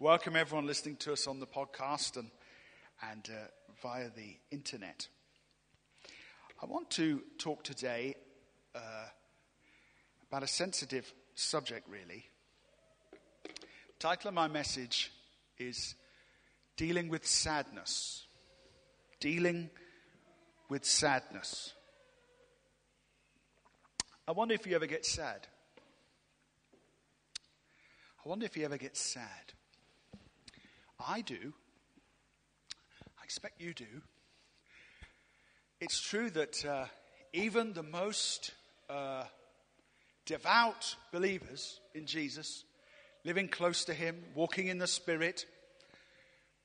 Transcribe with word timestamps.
welcome 0.00 0.34
everyone 0.34 0.66
listening 0.66 0.96
to 0.96 1.12
us 1.12 1.28
on 1.28 1.38
the 1.38 1.46
podcast 1.46 2.16
and, 2.16 2.30
and 3.10 3.30
uh, 3.30 3.46
via 3.80 4.08
the 4.16 4.36
internet. 4.50 5.06
I 6.60 6.66
want 6.66 6.90
to 6.92 7.22
talk 7.38 7.62
today 7.62 8.16
uh, 8.74 9.06
about 10.28 10.42
a 10.42 10.48
sensitive 10.48 11.12
subject, 11.36 11.88
really. 11.88 12.24
The 13.44 13.50
title 14.00 14.28
of 14.28 14.34
my 14.34 14.48
message 14.48 15.12
is 15.58 15.94
Dealing 16.76 17.08
with 17.08 17.24
Sadness. 17.24 18.26
Dealing 19.20 19.70
with 20.68 20.84
Sadness. 20.84 21.72
I 24.26 24.32
wonder 24.32 24.54
if 24.54 24.66
you 24.66 24.74
ever 24.74 24.86
get 24.86 25.06
sad. 25.06 25.46
I 28.24 28.28
wonder 28.28 28.44
if 28.44 28.56
you 28.56 28.64
ever 28.64 28.78
get 28.78 28.96
sad. 28.96 29.53
I 31.06 31.20
do. 31.20 31.52
I 33.20 33.24
expect 33.24 33.60
you 33.60 33.74
do. 33.74 34.02
It's 35.80 36.00
true 36.00 36.30
that 36.30 36.64
uh, 36.64 36.86
even 37.32 37.72
the 37.72 37.82
most 37.82 38.52
uh, 38.88 39.24
devout 40.24 40.96
believers 41.12 41.80
in 41.94 42.06
Jesus, 42.06 42.64
living 43.24 43.48
close 43.48 43.84
to 43.84 43.94
Him, 43.94 44.16
walking 44.34 44.68
in 44.68 44.78
the 44.78 44.86
Spirit, 44.86 45.44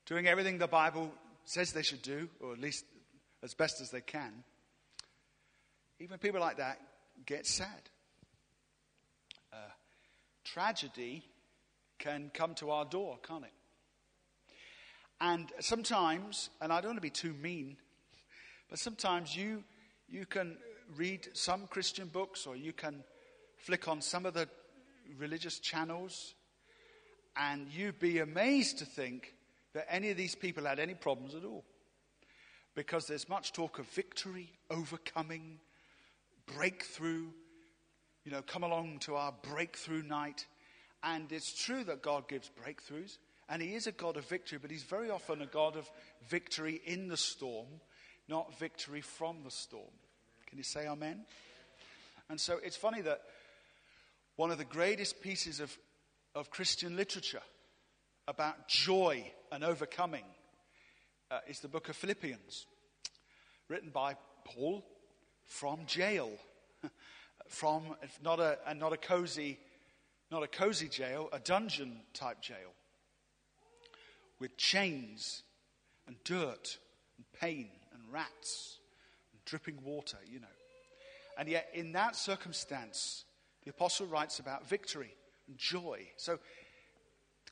doing 0.05 0.27
everything 0.27 0.57
the 0.57 0.67
Bible 0.67 1.11
says 1.45 1.73
they 1.73 1.83
should 1.83 2.01
do, 2.01 2.29
or 2.39 2.53
at 2.53 2.59
least 2.59 2.85
as 3.43 3.53
best 3.53 3.81
as 3.81 3.89
they 3.89 4.01
can, 4.01 4.43
even 5.99 6.17
people 6.17 6.39
like 6.39 6.57
that 6.57 6.79
get 7.25 7.45
sad. 7.45 7.89
Uh, 9.51 9.57
tragedy 10.45 11.23
can 11.97 12.31
come 12.33 12.53
to 12.55 12.69
our 12.69 12.85
door, 12.85 13.17
can't 13.27 13.43
it? 13.43 13.51
And 15.21 15.51
sometimes, 15.59 16.49
and 16.61 16.71
I 16.71 16.81
don't 16.81 16.91
want 16.91 16.97
to 16.97 17.01
be 17.01 17.09
too 17.09 17.33
mean, 17.33 17.77
but 18.69 18.79
sometimes 18.79 19.35
you, 19.35 19.63
you 20.07 20.25
can 20.25 20.57
read 20.95 21.27
some 21.33 21.67
Christian 21.67 22.07
books 22.07 22.47
or 22.47 22.55
you 22.55 22.73
can 22.73 23.03
flick 23.57 23.87
on 23.87 24.01
some 24.01 24.25
of 24.25 24.33
the 24.33 24.47
religious 25.17 25.59
channels 25.59 26.33
and 27.35 27.67
you'd 27.69 27.99
be 27.99 28.19
amazed 28.19 28.79
to 28.79 28.85
think 28.85 29.33
that 29.73 29.85
any 29.89 30.09
of 30.09 30.17
these 30.17 30.35
people 30.35 30.65
had 30.65 30.79
any 30.79 30.93
problems 30.93 31.35
at 31.35 31.43
all. 31.43 31.63
Because 32.75 33.07
there's 33.07 33.27
much 33.27 33.53
talk 33.53 33.79
of 33.79 33.87
victory, 33.87 34.51
overcoming, 34.69 35.59
breakthrough, 36.45 37.27
you 38.23 38.31
know, 38.31 38.41
come 38.41 38.63
along 38.63 38.99
to 38.99 39.15
our 39.15 39.33
breakthrough 39.43 40.03
night. 40.03 40.45
And 41.03 41.31
it's 41.31 41.53
true 41.53 41.83
that 41.85 42.01
God 42.01 42.27
gives 42.27 42.49
breakthroughs, 42.49 43.17
and 43.49 43.61
He 43.61 43.73
is 43.73 43.87
a 43.87 43.91
God 43.91 44.15
of 44.15 44.25
victory, 44.29 44.59
but 44.61 44.71
He's 44.71 44.83
very 44.83 45.09
often 45.09 45.41
a 45.41 45.47
God 45.47 45.75
of 45.75 45.89
victory 46.27 46.79
in 46.85 47.07
the 47.07 47.17
storm, 47.17 47.67
not 48.27 48.57
victory 48.59 49.01
from 49.01 49.37
the 49.43 49.51
storm. 49.51 49.91
Can 50.47 50.57
you 50.57 50.63
say 50.63 50.87
amen? 50.87 51.25
And 52.29 52.39
so 52.39 52.59
it's 52.63 52.77
funny 52.77 53.01
that 53.01 53.21
one 54.35 54.51
of 54.51 54.59
the 54.59 54.65
greatest 54.65 55.21
pieces 55.21 55.59
of, 55.59 55.75
of 56.35 56.51
Christian 56.51 56.95
literature 56.95 57.41
about 58.27 58.67
joy 58.67 59.31
and 59.51 59.63
overcoming 59.63 60.25
uh, 61.31 61.39
is 61.47 61.59
the 61.59 61.67
book 61.67 61.89
of 61.89 61.95
Philippians, 61.95 62.67
written 63.67 63.89
by 63.89 64.15
Paul 64.45 64.85
from 65.45 65.79
jail, 65.87 66.29
from 67.47 67.95
not 68.23 68.39
a, 68.39 68.59
and 68.67 68.79
not 68.79 68.93
a 68.93 68.97
cozy 68.97 69.59
not 70.31 70.43
a 70.43 70.47
cozy 70.47 70.87
jail, 70.87 71.27
a 71.33 71.39
dungeon 71.39 72.01
type 72.13 72.39
jail 72.39 72.69
with 74.39 74.57
chains 74.57 75.43
and 76.07 76.15
dirt 76.23 76.77
and 77.17 77.25
pain 77.39 77.69
and 77.93 78.01
rats 78.11 78.79
and 79.31 79.43
dripping 79.45 79.79
water, 79.83 80.17
you 80.31 80.39
know. 80.39 80.47
And 81.37 81.47
yet, 81.47 81.69
in 81.73 81.93
that 81.93 82.15
circumstance, 82.15 83.25
the 83.63 83.71
apostle 83.71 84.07
writes 84.07 84.39
about 84.39 84.67
victory 84.67 85.13
and 85.47 85.57
joy. 85.57 86.07
So, 86.17 86.39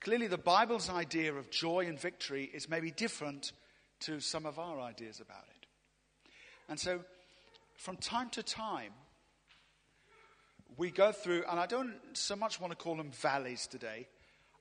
clearly, 0.01 0.27
the 0.27 0.37
Bible's 0.37 0.89
idea 0.89 1.33
of 1.33 1.49
joy 1.49 1.85
and 1.87 1.99
victory 1.99 2.49
is 2.53 2.69
maybe 2.69 2.91
different 2.91 3.53
to 4.01 4.19
some 4.19 4.45
of 4.45 4.59
our 4.59 4.79
ideas 4.79 5.19
about 5.19 5.45
it. 5.49 5.67
And 6.69 6.79
so, 6.79 6.99
from 7.77 7.97
time 7.97 8.29
to 8.31 8.43
time, 8.43 8.91
we 10.75 10.91
go 10.91 11.11
through, 11.11 11.43
and 11.49 11.59
I 11.59 11.65
don't 11.65 11.95
so 12.13 12.35
much 12.35 12.59
want 12.59 12.71
to 12.71 12.77
call 12.77 12.95
them 12.95 13.11
valleys 13.11 13.67
today. 13.67 14.07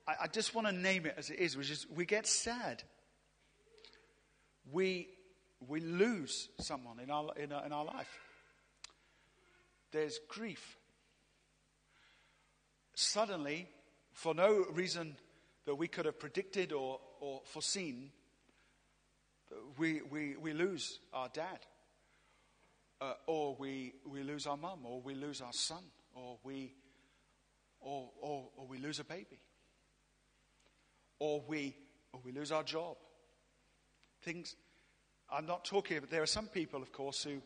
I, 0.07 0.13
I 0.23 0.27
just 0.27 0.55
want 0.55 0.67
to 0.67 0.73
name 0.73 1.05
it 1.05 1.15
as 1.17 1.29
it 1.29 1.39
is, 1.39 1.57
which 1.57 1.69
is 1.69 1.85
we 1.93 2.05
get 2.05 2.27
sad. 2.27 2.83
We, 4.71 5.09
we 5.67 5.79
lose 5.79 6.49
someone 6.59 6.99
in 6.99 7.09
our, 7.09 7.29
in 7.37 7.51
our, 7.51 7.65
in 7.65 7.71
our 7.71 7.85
life. 7.85 8.19
There's 9.91 10.19
grief. 10.27 10.77
Suddenly, 12.95 13.69
for 14.11 14.33
no 14.33 14.65
reason 14.71 15.15
that 15.65 15.75
we 15.75 15.87
could 15.87 16.05
have 16.05 16.19
predicted 16.19 16.73
or, 16.73 16.99
or 17.19 17.41
foreseen, 17.45 18.11
we, 19.77 20.01
we, 20.01 20.35
we 20.35 20.53
lose 20.53 20.99
our 21.13 21.29
dad. 21.29 21.59
Uh, 22.99 23.13
or 23.27 23.55
we, 23.59 23.93
we 24.07 24.23
lose 24.23 24.47
our 24.47 24.57
mum, 24.57 24.79
or 24.83 24.99
we 24.99 25.13
lose 25.13 25.39
our 25.39 25.53
son 25.53 25.83
or 26.17 26.37
we, 26.43 26.73
or, 27.79 28.09
or, 28.21 28.49
or 28.57 28.65
we 28.65 28.79
lose 28.79 28.99
a 28.99 29.03
baby, 29.03 29.39
or 31.19 31.43
we, 31.47 31.75
or 32.13 32.19
we 32.23 32.31
lose 32.31 32.51
our 32.51 32.63
job. 32.63 32.97
Things, 34.21 34.55
I'm 35.31 35.45
not 35.45 35.65
talking 35.65 35.97
about, 35.97 36.09
there 36.09 36.23
are 36.23 36.27
some 36.27 36.47
people, 36.47 36.81
of 36.81 36.91
course, 36.91 37.23
who, 37.23 37.41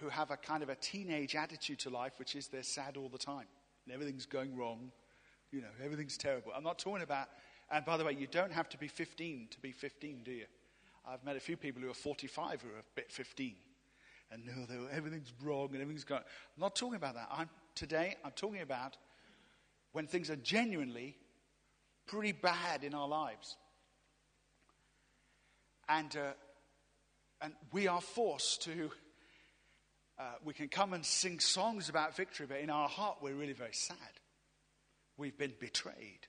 who 0.00 0.08
have 0.08 0.30
a 0.30 0.36
kind 0.36 0.62
of 0.62 0.68
a 0.68 0.74
teenage 0.74 1.34
attitude 1.36 1.80
to 1.80 1.90
life, 1.90 2.12
which 2.18 2.34
is 2.34 2.48
they're 2.48 2.62
sad 2.62 2.96
all 2.96 3.08
the 3.08 3.18
time 3.18 3.46
and 3.84 3.94
everything's 3.94 4.26
going 4.26 4.56
wrong. 4.56 4.90
You 5.50 5.60
know, 5.60 5.68
everything's 5.84 6.16
terrible. 6.16 6.52
I'm 6.56 6.64
not 6.64 6.78
talking 6.78 7.02
about, 7.02 7.28
and 7.70 7.84
by 7.84 7.96
the 7.96 8.04
way, 8.04 8.12
you 8.12 8.26
don't 8.26 8.52
have 8.52 8.68
to 8.70 8.78
be 8.78 8.88
15 8.88 9.48
to 9.50 9.60
be 9.60 9.72
15, 9.72 10.22
do 10.24 10.32
you? 10.32 10.46
I've 11.06 11.24
met 11.24 11.36
a 11.36 11.40
few 11.40 11.56
people 11.56 11.82
who 11.82 11.90
are 11.90 11.94
45 11.94 12.62
who 12.62 12.68
are 12.68 12.78
a 12.78 12.84
bit 12.94 13.10
15 13.10 13.54
and 14.30 14.46
know 14.46 14.86
everything's 14.90 15.32
wrong 15.42 15.70
and 15.72 15.82
everything's 15.82 16.04
going. 16.04 16.22
I'm 16.56 16.60
not 16.60 16.76
talking 16.76 16.94
about 16.94 17.14
that. 17.14 17.28
I'm 17.30 17.50
today, 17.74 18.16
I'm 18.24 18.30
talking 18.32 18.62
about 18.62 18.96
when 19.92 20.06
things 20.06 20.30
are 20.30 20.36
genuinely 20.36 21.16
pretty 22.12 22.32
bad 22.32 22.84
in 22.84 22.92
our 22.92 23.08
lives. 23.08 23.56
And, 25.88 26.14
uh, 26.14 26.32
and 27.40 27.54
we 27.72 27.88
are 27.88 28.02
forced 28.02 28.62
to, 28.64 28.90
uh, 30.18 30.24
we 30.44 30.52
can 30.52 30.68
come 30.68 30.92
and 30.92 31.06
sing 31.06 31.40
songs 31.40 31.88
about 31.88 32.14
victory, 32.14 32.46
but 32.46 32.58
in 32.58 32.68
our 32.68 32.88
heart, 32.88 33.18
we're 33.22 33.34
really 33.34 33.54
very 33.54 33.72
sad. 33.72 33.96
We've 35.16 35.36
been 35.36 35.54
betrayed. 35.58 36.26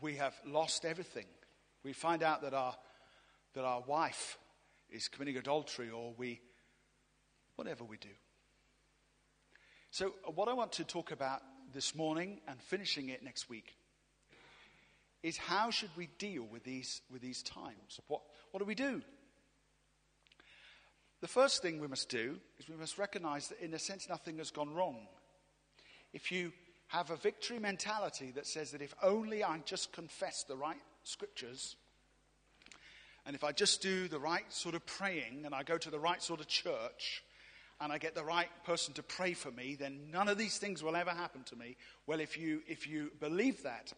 We 0.00 0.16
have 0.16 0.34
lost 0.46 0.84
everything. 0.84 1.26
We 1.82 1.92
find 1.92 2.22
out 2.22 2.42
that 2.42 2.54
our, 2.54 2.76
that 3.54 3.64
our 3.64 3.82
wife 3.82 4.38
is 4.88 5.08
committing 5.08 5.36
adultery, 5.36 5.90
or 5.90 6.14
we, 6.16 6.40
whatever 7.56 7.82
we 7.82 7.96
do. 7.96 8.08
So, 9.90 10.14
uh, 10.26 10.30
what 10.30 10.48
I 10.48 10.52
want 10.52 10.72
to 10.72 10.84
talk 10.84 11.10
about 11.10 11.42
this 11.72 11.96
morning 11.96 12.40
and 12.46 12.60
finishing 12.62 13.08
it 13.08 13.24
next 13.24 13.50
week 13.50 13.74
is 15.22 15.36
how 15.36 15.70
should 15.70 15.90
we 15.96 16.08
deal 16.18 16.44
with 16.44 16.64
these, 16.64 17.02
with 17.10 17.20
these 17.22 17.42
times? 17.42 18.00
What, 18.08 18.22
what 18.50 18.60
do 18.60 18.66
we 18.66 18.74
do? 18.74 19.02
The 21.20 21.28
first 21.28 21.60
thing 21.60 21.80
we 21.80 21.86
must 21.86 22.08
do 22.08 22.36
is 22.58 22.68
we 22.68 22.76
must 22.76 22.96
recognize 22.96 23.48
that, 23.48 23.60
in 23.60 23.74
a 23.74 23.78
sense, 23.78 24.08
nothing 24.08 24.38
has 24.38 24.50
gone 24.50 24.74
wrong. 24.74 25.06
If 26.14 26.32
you 26.32 26.52
have 26.88 27.10
a 27.10 27.16
victory 27.16 27.58
mentality 27.58 28.32
that 28.34 28.46
says 28.46 28.70
that 28.72 28.82
if 28.82 28.94
only 29.02 29.44
I 29.44 29.58
just 29.64 29.92
confess 29.92 30.44
the 30.44 30.56
right 30.56 30.80
scriptures, 31.04 31.76
and 33.26 33.36
if 33.36 33.44
I 33.44 33.52
just 33.52 33.82
do 33.82 34.08
the 34.08 34.18
right 34.18 34.50
sort 34.50 34.74
of 34.74 34.86
praying 34.86 35.42
and 35.44 35.54
I 35.54 35.62
go 35.62 35.76
to 35.76 35.90
the 35.90 35.98
right 35.98 36.22
sort 36.22 36.40
of 36.40 36.48
church, 36.48 37.22
and 37.80 37.92
I 37.92 37.98
get 37.98 38.14
the 38.14 38.24
right 38.24 38.48
person 38.64 38.92
to 38.94 39.02
pray 39.02 39.32
for 39.32 39.50
me, 39.50 39.74
then 39.74 40.10
none 40.10 40.28
of 40.28 40.36
these 40.36 40.58
things 40.58 40.82
will 40.82 40.96
ever 40.96 41.10
happen 41.10 41.44
to 41.44 41.56
me. 41.56 41.76
Well, 42.06 42.20
if 42.20 42.38
you, 42.38 42.60
if 42.66 42.86
you 42.86 43.10
believe 43.20 43.62
that, 43.62 43.92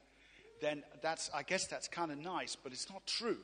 then 0.63 0.83
that's, 1.03 1.31
I 1.35 1.43
guess 1.43 1.67
that's 1.67 1.89
kind 1.89 2.11
of 2.11 2.19
nice, 2.19 2.57
but 2.57 2.73
it's 2.73 2.89
not 2.89 3.07
true. 3.07 3.39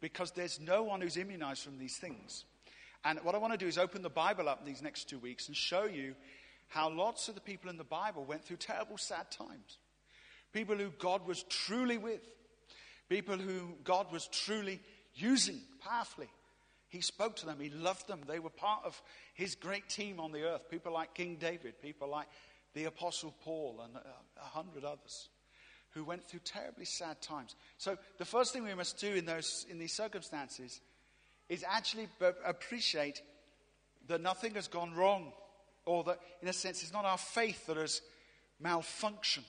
Because 0.00 0.30
there's 0.30 0.60
no 0.60 0.82
one 0.82 1.00
who's 1.00 1.16
immunized 1.16 1.62
from 1.62 1.78
these 1.78 1.96
things. 1.96 2.44
And 3.04 3.18
what 3.22 3.34
I 3.34 3.38
want 3.38 3.52
to 3.52 3.58
do 3.58 3.66
is 3.66 3.78
open 3.78 4.02
the 4.02 4.08
Bible 4.08 4.48
up 4.48 4.64
these 4.64 4.80
next 4.80 5.08
two 5.08 5.18
weeks 5.18 5.48
and 5.48 5.56
show 5.56 5.84
you 5.84 6.14
how 6.68 6.90
lots 6.90 7.28
of 7.28 7.34
the 7.34 7.40
people 7.40 7.70
in 7.70 7.78
the 7.78 7.84
Bible 7.84 8.24
went 8.24 8.44
through 8.44 8.58
terrible, 8.58 8.96
sad 8.96 9.30
times. 9.30 9.78
People 10.52 10.76
who 10.76 10.90
God 10.98 11.26
was 11.26 11.42
truly 11.44 11.98
with, 11.98 12.20
people 13.08 13.36
who 13.36 13.74
God 13.82 14.12
was 14.12 14.26
truly 14.28 14.80
using 15.14 15.60
powerfully. 15.80 16.28
He 16.88 17.00
spoke 17.00 17.36
to 17.36 17.46
them. 17.46 17.58
He 17.60 17.70
loved 17.70 18.06
them. 18.06 18.20
They 18.26 18.38
were 18.38 18.50
part 18.50 18.84
of 18.84 19.00
his 19.34 19.54
great 19.54 19.88
team 19.88 20.20
on 20.20 20.32
the 20.32 20.44
earth. 20.44 20.70
People 20.70 20.92
like 20.92 21.14
King 21.14 21.36
David, 21.40 21.82
people 21.82 22.08
like 22.08 22.28
the 22.74 22.84
Apostle 22.84 23.34
Paul, 23.42 23.80
and 23.84 23.96
a, 23.96 24.44
hundred 24.44 24.84
others 24.84 25.28
who 25.90 26.04
went 26.04 26.24
through 26.24 26.40
terribly 26.40 26.84
sad 26.84 27.20
times. 27.20 27.54
So 27.78 27.96
the 28.18 28.24
first 28.24 28.52
thing 28.52 28.64
we 28.64 28.74
must 28.74 28.98
do 28.98 29.14
in, 29.14 29.24
those, 29.24 29.66
in 29.70 29.78
these 29.78 29.92
circumstances 29.92 30.80
is 31.48 31.64
actually 31.66 32.08
appreciate 32.44 33.22
that 34.08 34.20
nothing 34.20 34.54
has 34.54 34.68
gone 34.68 34.94
wrong, 34.94 35.32
or 35.86 36.04
that, 36.04 36.18
in 36.42 36.48
a 36.48 36.52
sense, 36.52 36.82
it's 36.82 36.92
not 36.92 37.04
our 37.04 37.18
faith 37.18 37.66
that 37.66 37.76
has 37.76 38.02
malfunctioned. 38.62 39.44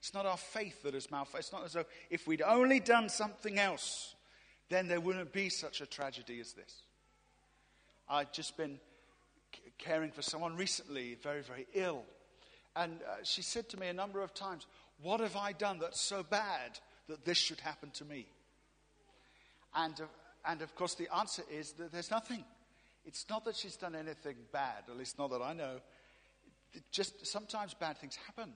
It's 0.00 0.14
not 0.14 0.26
our 0.26 0.36
faith 0.36 0.82
that 0.84 0.94
has 0.94 1.08
malfunctioned. 1.08 1.38
It's 1.38 1.52
not 1.52 1.64
as 1.64 1.72
though 1.72 1.84
if 2.10 2.26
we'd 2.26 2.42
only 2.42 2.78
done 2.78 3.08
something 3.08 3.58
else, 3.58 4.14
then 4.68 4.86
there 4.86 5.00
wouldn't 5.00 5.32
be 5.32 5.48
such 5.48 5.80
a 5.80 5.86
tragedy 5.86 6.40
as 6.40 6.52
this. 6.52 6.82
I'd 8.08 8.32
just 8.32 8.56
been 8.56 8.78
caring 9.78 10.10
for 10.10 10.22
someone 10.22 10.56
recently, 10.56 11.16
very, 11.22 11.42
very 11.42 11.66
ill. 11.74 12.04
And 12.76 13.00
uh, 13.02 13.16
she 13.24 13.42
said 13.42 13.68
to 13.70 13.76
me 13.76 13.88
a 13.88 13.92
number 13.92 14.22
of 14.22 14.34
times, 14.34 14.66
What 15.02 15.20
have 15.20 15.36
I 15.36 15.52
done 15.52 15.78
that's 15.78 16.00
so 16.00 16.22
bad 16.22 16.78
that 17.08 17.24
this 17.24 17.38
should 17.38 17.60
happen 17.60 17.90
to 17.92 18.04
me? 18.04 18.26
And, 19.74 20.00
uh, 20.00 20.04
and 20.44 20.62
of 20.62 20.74
course, 20.74 20.94
the 20.94 21.08
answer 21.14 21.42
is 21.50 21.72
that 21.72 21.92
there's 21.92 22.10
nothing. 22.10 22.44
It's 23.04 23.26
not 23.30 23.44
that 23.44 23.56
she's 23.56 23.76
done 23.76 23.94
anything 23.94 24.36
bad, 24.52 24.84
at 24.88 24.96
least 24.96 25.18
not 25.18 25.30
that 25.30 25.42
I 25.42 25.52
know. 25.52 25.80
Just 26.90 27.26
sometimes 27.26 27.74
bad 27.74 27.98
things 27.98 28.16
happen. 28.26 28.52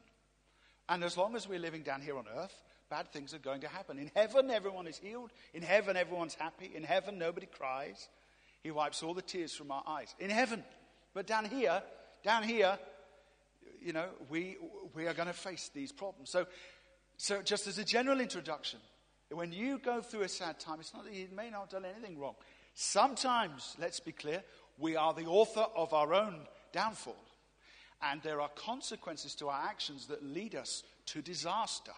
And 0.88 1.04
as 1.04 1.16
long 1.16 1.36
as 1.36 1.48
we're 1.48 1.60
living 1.60 1.82
down 1.82 2.02
here 2.02 2.18
on 2.18 2.24
earth, 2.36 2.54
bad 2.90 3.10
things 3.12 3.32
are 3.32 3.38
going 3.38 3.62
to 3.62 3.68
happen. 3.68 3.98
In 3.98 4.10
heaven, 4.14 4.50
everyone 4.50 4.86
is 4.86 4.98
healed. 4.98 5.30
In 5.54 5.62
heaven, 5.62 5.96
everyone's 5.96 6.34
happy. 6.34 6.70
In 6.74 6.82
heaven, 6.82 7.18
nobody 7.18 7.46
cries. 7.46 8.08
He 8.62 8.70
wipes 8.70 9.02
all 9.02 9.14
the 9.14 9.22
tears 9.22 9.54
from 9.54 9.70
our 9.70 9.82
eyes. 9.86 10.14
In 10.18 10.28
heaven. 10.28 10.62
But 11.14 11.26
down 11.26 11.44
here, 11.44 11.82
down 12.22 12.42
here, 12.42 12.78
you 13.80 13.92
know, 13.92 14.06
we, 14.28 14.56
we 14.94 15.06
are 15.06 15.14
going 15.14 15.28
to 15.28 15.34
face 15.34 15.70
these 15.74 15.92
problems. 15.92 16.30
So, 16.30 16.46
so, 17.16 17.42
just 17.42 17.66
as 17.66 17.78
a 17.78 17.84
general 17.84 18.20
introduction, 18.20 18.80
when 19.30 19.52
you 19.52 19.78
go 19.78 20.00
through 20.00 20.22
a 20.22 20.28
sad 20.28 20.58
time, 20.58 20.80
it's 20.80 20.94
not 20.94 21.04
that 21.04 21.14
you 21.14 21.28
may 21.34 21.50
not 21.50 21.60
have 21.60 21.82
done 21.82 21.84
anything 21.84 22.18
wrong. 22.18 22.34
Sometimes, 22.74 23.76
let's 23.78 24.00
be 24.00 24.12
clear, 24.12 24.42
we 24.78 24.96
are 24.96 25.14
the 25.14 25.26
author 25.26 25.66
of 25.76 25.92
our 25.92 26.14
own 26.14 26.46
downfall. 26.72 27.16
And 28.02 28.20
there 28.22 28.40
are 28.40 28.48
consequences 28.48 29.34
to 29.36 29.48
our 29.48 29.62
actions 29.68 30.06
that 30.08 30.24
lead 30.24 30.54
us 30.54 30.82
to 31.06 31.22
disaster. 31.22 31.92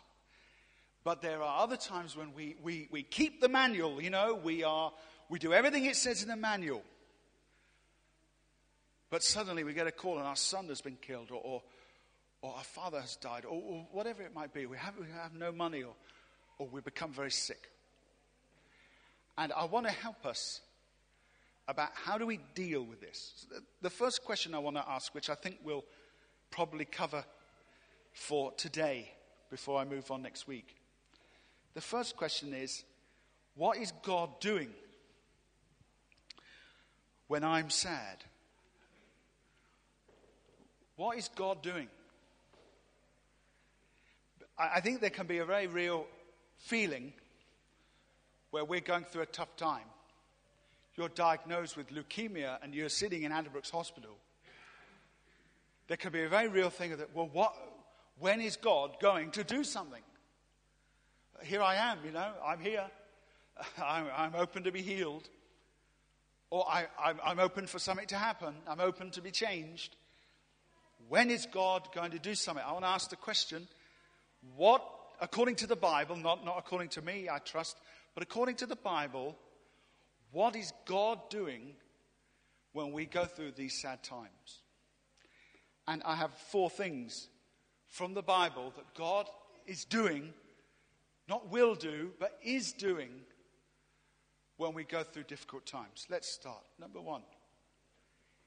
But 1.02 1.22
there 1.22 1.42
are 1.42 1.62
other 1.62 1.76
times 1.76 2.16
when 2.16 2.34
we, 2.34 2.56
we, 2.62 2.88
we 2.90 3.02
keep 3.02 3.40
the 3.40 3.48
manual, 3.48 4.02
you 4.02 4.10
know, 4.10 4.34
we, 4.42 4.64
are, 4.64 4.92
we 5.28 5.38
do 5.38 5.52
everything 5.52 5.84
it 5.86 5.96
says 5.96 6.22
in 6.22 6.28
the 6.28 6.36
manual. 6.36 6.82
But 9.10 9.22
suddenly 9.22 9.64
we 9.64 9.74
get 9.74 9.86
a 9.86 9.92
call 9.92 10.18
and 10.18 10.26
our 10.26 10.36
son 10.36 10.66
has 10.68 10.80
been 10.80 10.96
killed, 11.00 11.30
or, 11.30 11.40
or, 11.42 11.62
or 12.44 12.52
our 12.58 12.62
father 12.62 13.00
has 13.00 13.16
died, 13.16 13.46
or, 13.46 13.58
or, 13.66 13.86
whatever 13.90 14.22
it 14.22 14.34
might 14.34 14.52
be. 14.52 14.66
We 14.66 14.76
have, 14.76 14.92
we 15.00 15.06
have 15.18 15.32
no 15.32 15.50
money, 15.50 15.82
or, 15.82 15.94
or 16.58 16.68
we 16.70 16.82
become 16.82 17.10
very 17.10 17.30
sick. 17.30 17.70
And 19.38 19.50
I 19.54 19.64
want 19.64 19.86
to 19.86 19.92
help 19.92 20.26
us 20.26 20.60
about 21.66 21.88
how 21.94 22.18
do 22.18 22.26
we 22.26 22.40
deal 22.54 22.82
with 22.82 23.00
this. 23.00 23.32
So 23.36 23.54
the, 23.54 23.62
the 23.80 23.88
first 23.88 24.26
question 24.26 24.54
I 24.54 24.58
want 24.58 24.76
to 24.76 24.86
ask, 24.86 25.14
which 25.14 25.30
I 25.30 25.34
think 25.34 25.56
we'll 25.64 25.86
probably 26.50 26.84
cover 26.84 27.24
for 28.12 28.52
today 28.58 29.10
before 29.50 29.80
I 29.80 29.86
move 29.86 30.10
on 30.10 30.20
next 30.20 30.46
week. 30.46 30.76
The 31.72 31.80
first 31.80 32.14
question 32.14 32.52
is 32.52 32.84
what 33.54 33.78
is 33.78 33.90
God 34.02 34.38
doing 34.40 34.68
when 37.26 37.42
I'm 37.42 37.70
sad? 37.70 38.22
What 40.96 41.16
is 41.16 41.30
God 41.34 41.62
doing? 41.62 41.88
I 44.58 44.80
think 44.80 45.00
there 45.00 45.10
can 45.10 45.26
be 45.26 45.38
a 45.38 45.44
very 45.44 45.66
real 45.66 46.06
feeling 46.58 47.12
where 48.50 48.64
we're 48.64 48.80
going 48.80 49.04
through 49.04 49.22
a 49.22 49.26
tough 49.26 49.56
time. 49.56 49.84
You're 50.96 51.08
diagnosed 51.08 51.76
with 51.76 51.90
leukemia 51.90 52.58
and 52.62 52.72
you're 52.72 52.88
sitting 52.88 53.24
in 53.24 53.32
Addenbrooke's 53.32 53.70
hospital. 53.70 54.16
There 55.88 55.96
can 55.96 56.12
be 56.12 56.22
a 56.22 56.28
very 56.28 56.48
real 56.48 56.70
thing 56.70 56.92
of 56.92 56.98
that, 56.98 57.14
well, 57.14 57.28
what, 57.32 57.54
when 58.20 58.40
is 58.40 58.56
God 58.56 58.96
going 59.00 59.32
to 59.32 59.42
do 59.42 59.64
something? 59.64 60.02
Here 61.42 61.60
I 61.60 61.74
am, 61.74 61.98
you 62.04 62.12
know, 62.12 62.30
I'm 62.46 62.60
here. 62.60 62.84
I'm, 63.82 64.06
I'm 64.16 64.34
open 64.36 64.62
to 64.64 64.72
be 64.72 64.82
healed. 64.82 65.28
Or 66.50 66.64
I, 66.68 66.86
I'm, 67.02 67.18
I'm 67.24 67.40
open 67.40 67.66
for 67.66 67.80
something 67.80 68.06
to 68.06 68.16
happen. 68.16 68.54
I'm 68.68 68.80
open 68.80 69.10
to 69.12 69.20
be 69.20 69.32
changed. 69.32 69.96
When 71.08 71.28
is 71.28 71.46
God 71.46 71.88
going 71.92 72.12
to 72.12 72.20
do 72.20 72.36
something? 72.36 72.64
I 72.64 72.72
want 72.72 72.84
to 72.84 72.90
ask 72.90 73.10
the 73.10 73.16
question 73.16 73.66
what, 74.56 74.84
according 75.20 75.56
to 75.56 75.66
the 75.66 75.76
Bible, 75.76 76.16
not, 76.16 76.44
not 76.44 76.58
according 76.58 76.88
to 76.90 77.02
me, 77.02 77.28
I 77.28 77.38
trust, 77.38 77.78
but 78.14 78.22
according 78.22 78.56
to 78.56 78.66
the 78.66 78.76
Bible, 78.76 79.36
what 80.32 80.56
is 80.56 80.72
God 80.86 81.18
doing 81.30 81.76
when 82.72 82.92
we 82.92 83.06
go 83.06 83.24
through 83.24 83.52
these 83.52 83.80
sad 83.80 84.02
times? 84.02 84.62
And 85.86 86.02
I 86.04 86.16
have 86.16 86.32
four 86.32 86.70
things 86.70 87.28
from 87.88 88.14
the 88.14 88.22
Bible 88.22 88.72
that 88.76 88.94
God 88.94 89.28
is 89.66 89.84
doing, 89.84 90.32
not 91.28 91.50
will 91.50 91.74
do, 91.74 92.12
but 92.18 92.38
is 92.42 92.72
doing 92.72 93.10
when 94.56 94.74
we 94.74 94.84
go 94.84 95.02
through 95.02 95.24
difficult 95.24 95.66
times. 95.66 96.06
Let's 96.10 96.28
start. 96.28 96.64
Number 96.78 97.00
one, 97.00 97.22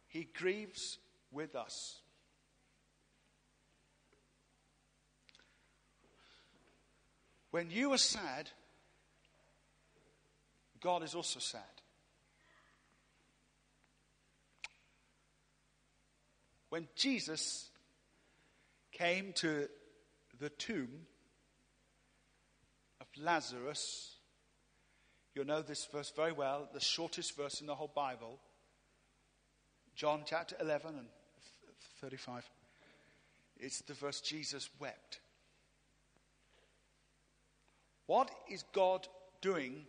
He 0.07 0.27
grieves 0.33 0.99
with 1.31 1.55
us. 1.55 2.01
When 7.57 7.71
you 7.71 7.91
are 7.91 7.97
sad, 7.97 8.51
God 10.79 11.01
is 11.01 11.15
also 11.15 11.39
sad. 11.39 11.61
When 16.69 16.87
Jesus 16.95 17.71
came 18.91 19.33
to 19.37 19.69
the 20.39 20.49
tomb 20.49 21.07
of 23.01 23.07
Lazarus, 23.19 24.17
you'll 25.33 25.47
know 25.47 25.63
this 25.63 25.87
verse 25.91 26.13
very 26.15 26.33
well, 26.33 26.69
the 26.71 26.79
shortest 26.79 27.35
verse 27.35 27.59
in 27.59 27.65
the 27.65 27.73
whole 27.73 27.91
Bible, 27.95 28.37
John 29.95 30.21
chapter 30.27 30.55
11 30.61 30.89
and 30.89 31.07
35. 32.01 32.47
It's 33.59 33.81
the 33.81 33.95
verse 33.95 34.21
Jesus 34.21 34.69
wept. 34.79 35.21
What 38.07 38.31
is 38.49 38.63
God 38.73 39.07
doing 39.41 39.85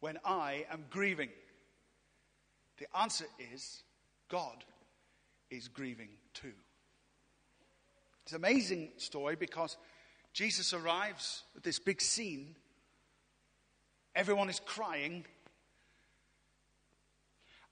when 0.00 0.18
I 0.24 0.66
am 0.72 0.84
grieving? 0.90 1.28
The 2.78 2.86
answer 2.98 3.26
is 3.52 3.82
God 4.28 4.64
is 5.50 5.68
grieving 5.68 6.10
too. 6.34 6.52
It's 8.22 8.32
an 8.32 8.44
amazing 8.44 8.90
story 8.96 9.36
because 9.36 9.76
Jesus 10.32 10.72
arrives 10.72 11.44
at 11.56 11.62
this 11.62 11.78
big 11.78 12.00
scene. 12.00 12.56
Everyone 14.14 14.50
is 14.50 14.60
crying. 14.60 15.24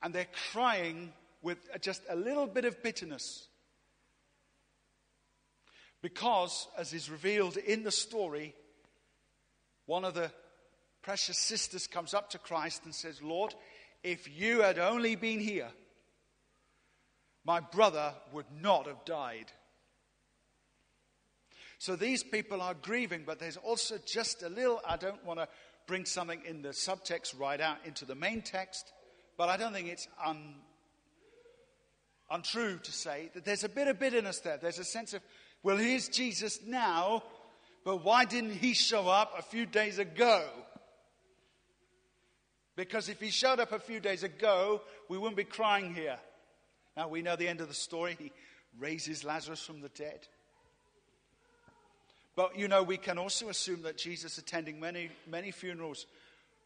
And 0.03 0.15
they're 0.15 0.27
crying 0.53 1.13
with 1.43 1.59
just 1.81 2.03
a 2.09 2.17
little 2.17 2.47
bit 2.47 2.65
of 2.65 2.83
bitterness. 2.83 3.49
Because, 6.03 6.69
as 6.79 6.93
is 6.93 7.11
revealed 7.11 7.57
in 7.57 7.83
the 7.83 7.91
story, 7.91 8.55
one 9.87 10.05
of 10.05 10.15
the 10.15 10.31
precious 11.03 11.39
sisters 11.39 11.87
comes 11.87 12.15
up 12.15 12.31
to 12.31 12.39
Christ 12.39 12.83
and 12.85 12.95
says, 12.95 13.23
Lord, 13.23 13.55
if 14.03 14.29
you 14.39 14.61
had 14.61 14.79
only 14.79 15.17
been 15.17 15.41
here, 15.41 15.69
my 17.45 17.61
brother 17.61 18.13
would 18.33 18.47
not 18.61 18.87
have 18.87 19.05
died. 19.05 19.47
So 21.79 21.95
these 21.95 22.23
people 22.23 22.61
are 22.61 22.75
grieving, 22.75 23.23
but 23.25 23.39
there's 23.39 23.57
also 23.57 23.99
just 24.05 24.43
a 24.43 24.49
little, 24.49 24.81
I 24.87 24.97
don't 24.97 25.25
want 25.25 25.39
to 25.41 25.49
bring 25.87 26.05
something 26.05 26.43
in 26.45 26.63
the 26.63 26.71
subtext 26.71 27.39
right 27.39 27.61
out 27.61 27.79
into 27.85 28.05
the 28.05 28.15
main 28.15 28.43
text, 28.43 28.93
but 29.37 29.49
I 29.49 29.57
don't 29.57 29.73
think 29.73 29.89
it's 29.89 30.09
un, 30.25 30.55
untrue 32.31 32.79
to 32.79 32.93
say 32.93 33.31
that 33.35 33.45
there's 33.45 33.63
a 33.63 33.69
bit 33.69 33.87
of 33.87 33.99
bitterness 33.99 34.41
there. 34.41 34.57
There's 34.57 34.79
a 34.79 34.85
sense 34.85 35.15
of, 35.15 35.23
well, 35.63 35.77
here's 35.77 36.09
Jesus 36.09 36.61
now, 36.67 37.23
but 37.87 38.05
why 38.05 38.25
didn't 38.25 38.55
he 38.55 38.75
show 38.75 39.07
up 39.07 39.35
a 39.39 39.43
few 39.43 39.65
days 39.65 40.01
ago? 40.01 40.45
Because 42.75 43.09
if 43.09 43.21
he 43.21 43.31
showed 43.31 43.61
up 43.61 43.71
a 43.71 43.79
few 43.79 44.01
days 44.01 44.25
ago, 44.25 44.83
we 45.09 45.17
wouldn't 45.17 45.37
be 45.37 45.45
crying 45.45 45.95
here. 45.95 46.19
Now 46.97 47.07
we 47.07 47.23
know 47.23 47.37
the 47.37 47.47
end 47.47 47.61
of 47.61 47.69
the 47.69 47.75
story. 47.75 48.17
He 48.19 48.33
raises 48.77 49.23
Lazarus 49.23 49.65
from 49.65 49.83
the 49.83 49.89
dead. 49.91 50.19
But 52.35 52.59
you 52.59 52.67
know, 52.67 52.83
we 52.83 52.97
can 52.97 53.19
also 53.19 53.51
assume 53.51 53.83
that 53.83 53.97
Jesus 53.97 54.37
attending 54.37 54.81
many, 54.81 55.11
many 55.31 55.53
funerals 55.53 56.07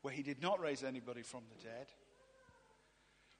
where 0.01 0.15
he 0.15 0.23
did 0.23 0.41
not 0.41 0.59
raise 0.59 0.83
anybody 0.83 1.21
from 1.21 1.43
the 1.55 1.63
dead. 1.69 1.87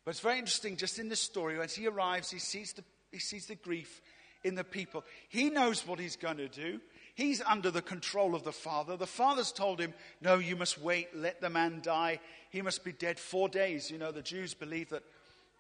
But 0.05 0.11
it's 0.11 0.21
very 0.21 0.39
interesting, 0.39 0.77
just 0.77 0.99
in 0.99 1.09
this 1.09 1.21
story, 1.21 1.59
as 1.59 1.75
he 1.75 1.87
arrives, 1.87 2.31
he 2.31 2.41
sees 2.41 2.75
the, 2.75 2.85
he 3.11 3.21
sees 3.21 3.47
the 3.47 3.55
grief 3.55 4.03
in 4.45 4.55
the 4.55 4.65
people. 4.65 5.03
He 5.31 5.49
knows 5.49 5.87
what 5.87 5.99
he's 5.99 6.17
going 6.17 6.37
to 6.37 6.49
do. 6.49 6.79
He's 7.21 7.43
under 7.43 7.71
the 7.71 7.83
control 7.83 8.35
of 8.35 8.45
the 8.45 8.53
Father. 8.53 8.97
The 8.97 9.07
Father's 9.07 9.53
told 9.53 9.79
him, 9.79 9.93
No, 10.23 10.37
you 10.37 10.57
must 10.57 10.81
wait, 10.81 11.15
let 11.15 11.43
the 11.43 11.51
man 11.51 11.83
die. 11.83 12.19
He 12.49 12.63
must 12.63 12.83
be 12.83 12.93
dead 12.93 13.19
four 13.19 13.47
days. 13.47 13.91
You 13.91 13.99
know, 13.99 14.11
the 14.11 14.23
Jews 14.23 14.55
believe 14.55 14.89
that 14.89 15.03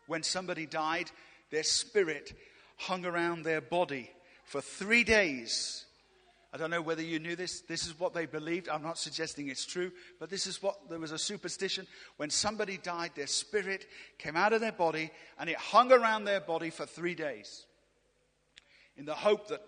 when 0.06 0.22
somebody 0.22 0.64
died, 0.64 1.10
their 1.50 1.62
spirit 1.62 2.32
hung 2.78 3.04
around 3.04 3.42
their 3.42 3.60
body 3.60 4.10
for 4.46 4.62
three 4.62 5.04
days. 5.04 5.84
I 6.50 6.56
don't 6.56 6.70
know 6.70 6.80
whether 6.80 7.02
you 7.02 7.18
knew 7.18 7.36
this. 7.36 7.60
This 7.60 7.86
is 7.86 8.00
what 8.00 8.14
they 8.14 8.24
believed. 8.24 8.70
I'm 8.70 8.82
not 8.82 8.96
suggesting 8.96 9.48
it's 9.48 9.66
true, 9.66 9.92
but 10.18 10.30
this 10.30 10.46
is 10.46 10.62
what 10.62 10.88
there 10.88 10.98
was 10.98 11.12
a 11.12 11.18
superstition. 11.18 11.86
When 12.16 12.30
somebody 12.30 12.78
died, 12.78 13.10
their 13.14 13.26
spirit 13.26 13.84
came 14.16 14.34
out 14.34 14.54
of 14.54 14.62
their 14.62 14.72
body 14.72 15.10
and 15.38 15.50
it 15.50 15.56
hung 15.56 15.92
around 15.92 16.24
their 16.24 16.40
body 16.40 16.70
for 16.70 16.86
three 16.86 17.14
days 17.14 17.66
in 18.96 19.04
the 19.04 19.14
hope 19.14 19.48
that 19.48 19.60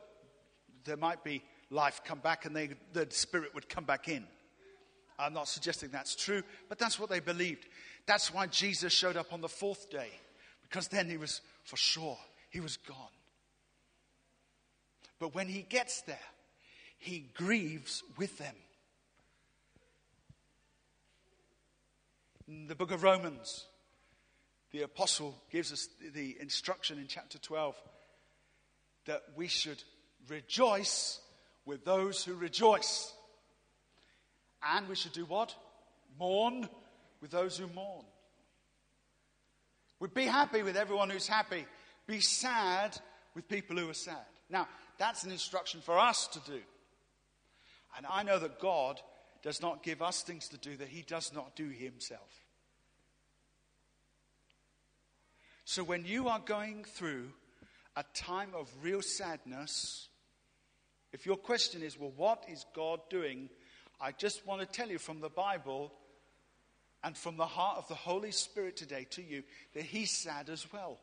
there 0.85 0.97
might 0.97 1.23
be 1.23 1.43
life 1.73 2.03
come 2.05 2.19
back 2.19 2.45
and 2.45 2.55
they, 2.55 2.71
the 2.93 3.07
spirit 3.11 3.55
would 3.55 3.69
come 3.69 3.85
back 3.85 4.09
in. 4.09 4.25
I'm 5.19 5.35
not 5.35 5.49
suggesting 5.49 5.91
that's 5.91 6.15
true, 6.15 6.43
but 6.69 6.79
that's 6.79 6.99
what 7.01 7.09
they 7.11 7.21
believed. 7.21 7.67
That's 8.07 8.33
why 8.33 8.47
Jesus 8.47 8.93
showed 8.93 9.17
up 9.17 9.33
on 9.33 9.41
the 9.41 9.49
fourth 9.49 9.91
day, 9.91 10.11
because 10.63 10.89
then 10.89 11.09
he 11.09 11.17
was 11.17 11.41
for 11.65 11.77
sure, 11.77 12.19
he 12.51 12.61
was 12.61 12.77
gone. 12.77 12.97
But 15.19 15.35
when 15.35 15.49
he 15.49 15.63
gets 15.63 16.03
there, 16.03 16.19
he 16.99 17.31
grieves 17.35 18.03
with 18.17 18.37
them. 18.39 18.55
In 22.49 22.67
the 22.67 22.75
book 22.75 22.91
of 22.91 23.03
Romans, 23.03 23.67
the 24.73 24.83
apostle 24.83 25.41
gives 25.51 25.73
us 25.73 25.89
the 26.13 26.37
instruction 26.41 26.99
in 26.99 27.07
chapter 27.07 27.39
12 27.39 27.77
that 29.07 29.23
we 29.37 29.47
should 29.47 29.83
rejoice 30.29 31.21
with 31.65 31.85
those 31.85 32.25
who 32.25 32.35
rejoice. 32.35 33.13
And 34.63 34.89
we 34.89 34.95
should 34.95 35.13
do 35.13 35.25
what? 35.25 35.55
Mourn 36.19 36.69
with 37.21 37.31
those 37.31 37.57
who 37.57 37.67
mourn. 37.69 38.05
We'd 40.01 40.15
be 40.15 40.25
happy 40.25 40.63
with 40.63 40.77
everyone 40.77 41.11
who's 41.11 41.29
happy. 41.29 41.65
Be 42.07 42.21
sad 42.21 42.97
with 43.35 43.49
people 43.49 43.77
who 43.77 43.89
are 43.89 43.95
sad. 43.95 44.27
Now, 44.51 44.69
that's 44.99 45.25
an 45.25 45.31
instruction 45.31 45.81
for 45.81 45.99
us 45.99 46.27
to 46.29 46.41
do. 46.41 46.61
And 47.97 48.07
I 48.09 48.23
know 48.23 48.39
that 48.39 48.59
God 48.59 49.01
does 49.43 49.63
not 49.63 49.83
give 49.83 50.03
us 50.03 50.23
things 50.23 50.49
to 50.49 50.59
do 50.59 50.77
that 50.77 50.89
He 50.89 51.03
does 51.03 51.33
not 51.33 51.55
do 51.57 51.69
Himself. 51.69 52.43
So 55.65 55.85
when 55.85 56.05
you 56.05 56.29
are 56.29 56.41
going 56.41 56.85
through 56.85 57.31
a 57.97 58.05
time 58.15 58.51
of 58.55 58.69
real 58.83 59.03
sadness, 59.03 60.09
if 61.13 61.27
your 61.27 61.37
question 61.37 61.83
is, 61.83 61.99
well, 61.99 62.13
what 62.17 62.45
is 62.49 62.65
God 62.75 63.01
doing? 63.11 63.51
I 64.01 64.13
just 64.13 64.47
want 64.47 64.61
to 64.61 64.67
tell 64.67 64.89
you 64.89 64.99
from 64.99 65.21
the 65.21 65.29
Bible 65.29 65.93
and 67.05 67.17
from 67.17 67.37
the 67.37 67.47
heart 67.47 67.79
of 67.79 67.89
the 67.89 67.95
Holy 67.95 68.31
Spirit 68.31 68.77
today 68.77 69.07
to 69.11 69.23
you 69.23 69.43
that 69.75 69.85
He's 69.85 70.11
sad 70.11 70.49
as 70.49 70.67
well. 70.73 70.99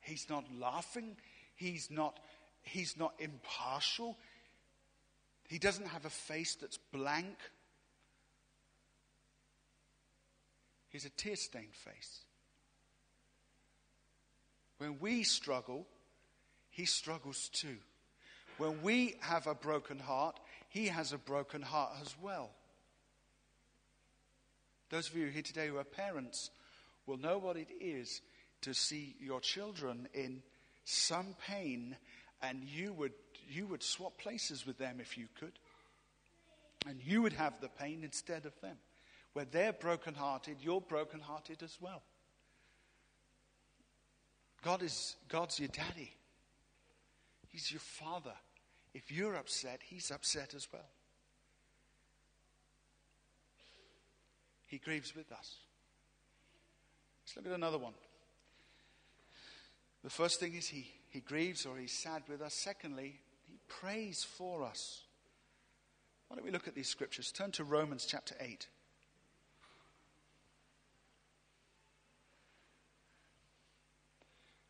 He's 0.00 0.28
not 0.28 0.44
laughing. 0.58 1.16
He's 1.54 1.90
not, 1.90 2.18
he's 2.62 2.96
not 2.98 3.14
impartial. 3.18 4.18
He 5.48 5.58
doesn't 5.58 5.86
have 5.86 6.04
a 6.04 6.10
face 6.10 6.56
that's 6.56 6.78
blank. 6.92 7.36
He's 10.90 11.04
a 11.04 11.10
tear 11.10 11.36
stained 11.36 11.74
face. 11.74 12.20
When 14.78 14.98
we 15.00 15.22
struggle, 15.22 15.86
he 16.74 16.86
struggles 16.86 17.48
too. 17.52 17.76
When 18.58 18.82
we 18.82 19.14
have 19.20 19.46
a 19.46 19.54
broken 19.54 19.98
heart, 19.98 20.40
he 20.68 20.88
has 20.88 21.12
a 21.12 21.18
broken 21.18 21.62
heart 21.62 21.92
as 22.02 22.14
well. 22.20 22.50
Those 24.90 25.08
of 25.08 25.16
you 25.16 25.26
here 25.26 25.42
today 25.42 25.68
who 25.68 25.78
are 25.78 25.84
parents 25.84 26.50
will 27.06 27.16
know 27.16 27.38
what 27.38 27.56
it 27.56 27.68
is 27.80 28.20
to 28.62 28.74
see 28.74 29.14
your 29.20 29.40
children 29.40 30.08
in 30.14 30.42
some 30.84 31.36
pain 31.46 31.96
and 32.42 32.64
you 32.64 32.92
would, 32.92 33.12
you 33.48 33.66
would 33.66 33.82
swap 33.82 34.18
places 34.18 34.66
with 34.66 34.76
them 34.76 34.98
if 35.00 35.16
you 35.16 35.26
could. 35.38 35.52
And 36.88 37.00
you 37.02 37.22
would 37.22 37.34
have 37.34 37.60
the 37.60 37.68
pain 37.68 38.00
instead 38.02 38.46
of 38.46 38.60
them. 38.60 38.76
Where 39.32 39.46
they're 39.46 39.72
brokenhearted, 39.72 40.56
you're 40.60 40.80
brokenhearted 40.80 41.62
as 41.62 41.76
well. 41.80 42.02
God 44.62 44.82
is 44.82 45.14
God's 45.28 45.60
your 45.60 45.68
daddy. 45.68 46.14
He's 47.54 47.70
your 47.70 47.78
father. 47.78 48.34
If 48.94 49.12
you're 49.12 49.36
upset, 49.36 49.78
he's 49.86 50.10
upset 50.10 50.54
as 50.54 50.66
well. 50.72 50.88
He 54.66 54.78
grieves 54.78 55.14
with 55.14 55.30
us. 55.30 55.58
Let's 57.22 57.36
look 57.36 57.46
at 57.46 57.52
another 57.52 57.78
one. 57.78 57.92
The 60.02 60.10
first 60.10 60.40
thing 60.40 60.56
is 60.56 60.66
he, 60.66 60.90
he 61.10 61.20
grieves 61.20 61.64
or 61.64 61.78
he's 61.78 61.96
sad 61.96 62.24
with 62.28 62.42
us. 62.42 62.54
Secondly, 62.54 63.20
he 63.46 63.60
prays 63.68 64.24
for 64.24 64.64
us. 64.64 65.02
Why 66.26 66.34
don't 66.34 66.44
we 66.44 66.50
look 66.50 66.66
at 66.66 66.74
these 66.74 66.88
scriptures? 66.88 67.30
Turn 67.30 67.52
to 67.52 67.62
Romans 67.62 68.04
chapter 68.04 68.34
8. 68.40 68.66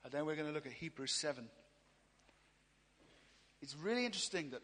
And 0.05 0.13
then 0.13 0.27
we're 0.27 0.37
going 0.37 0.49
to 0.49 0.53
look 0.53 0.67
at 0.67 0.73
Hebrews 0.73 1.19
7. 1.19 1.49
It's 3.65 3.75
really 3.79 4.05
interesting 4.05 4.51
that 4.51 4.61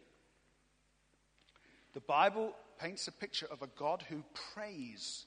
the 1.94 2.02
Bible 2.02 2.54
paints 2.78 3.08
a 3.08 3.12
picture 3.12 3.46
of 3.50 3.62
a 3.62 3.66
God 3.66 4.04
who 4.10 4.22
prays. 4.52 5.24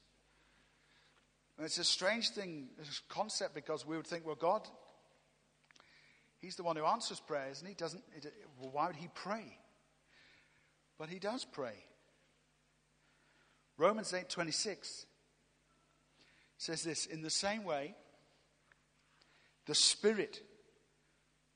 And 1.57 1.65
it's 1.65 1.79
a 1.79 1.83
strange 1.83 2.29
thing, 2.29 2.67
a 2.79 2.85
concept, 3.11 3.55
because 3.55 3.83
we 3.83 3.97
would 3.97 4.05
think, 4.05 4.27
well, 4.27 4.35
God, 4.35 4.67
He's 6.37 6.55
the 6.55 6.61
one 6.61 6.75
who 6.75 6.85
answers 6.85 7.19
prayers, 7.19 7.61
and 7.61 7.67
He 7.67 7.73
doesn't. 7.73 8.03
Well, 8.59 8.69
why 8.71 8.85
would 8.85 8.95
He 8.95 9.09
pray? 9.15 9.57
But 10.99 11.09
He 11.09 11.17
does 11.17 11.43
pray. 11.43 11.83
Romans 13.79 14.11
8:26 14.11 15.05
says 16.59 16.83
this: 16.83 17.07
In 17.07 17.23
the 17.23 17.31
same 17.31 17.63
way, 17.63 17.95
the 19.65 19.73
Spirit, 19.73 20.43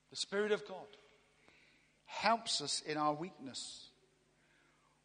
the 0.09 0.15
Spirit 0.15 0.51
of 0.51 0.67
God, 0.67 0.87
helps 2.07 2.61
us 2.61 2.81
in 2.85 2.97
our 2.97 3.13
weakness. 3.13 3.89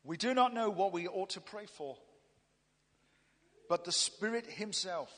We 0.05 0.17
do 0.17 0.33
not 0.33 0.55
know 0.55 0.71
what 0.71 0.93
we 0.93 1.07
ought 1.07 1.31
to 1.31 1.41
pray 1.41 1.67
for, 1.67 1.97
but 3.69 3.85
the 3.85 3.93
Spirit 3.93 4.47
Himself 4.47 5.13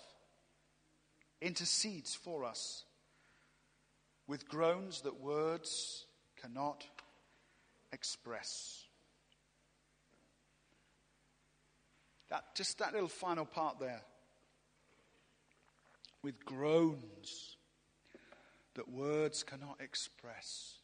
intercedes 1.41 2.15
for 2.15 2.45
us 2.45 2.85
with 4.27 4.49
groans 4.49 5.03
that 5.03 5.21
words 5.21 6.07
cannot 6.41 6.87
express. 7.93 8.85
That, 12.31 12.55
just 12.55 12.79
that 12.79 12.93
little 12.93 13.09
final 13.09 13.45
part 13.45 13.79
there. 13.79 14.01
With 16.23 16.45
groans 16.45 17.57
that 18.75 18.89
words 18.89 19.43
cannot 19.43 19.77
express. 19.81 20.79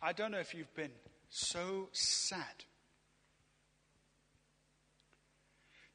I 0.00 0.12
don't 0.12 0.30
know 0.30 0.38
if 0.38 0.54
you've 0.54 0.74
been 0.74 0.92
so 1.28 1.88
sad 1.92 2.64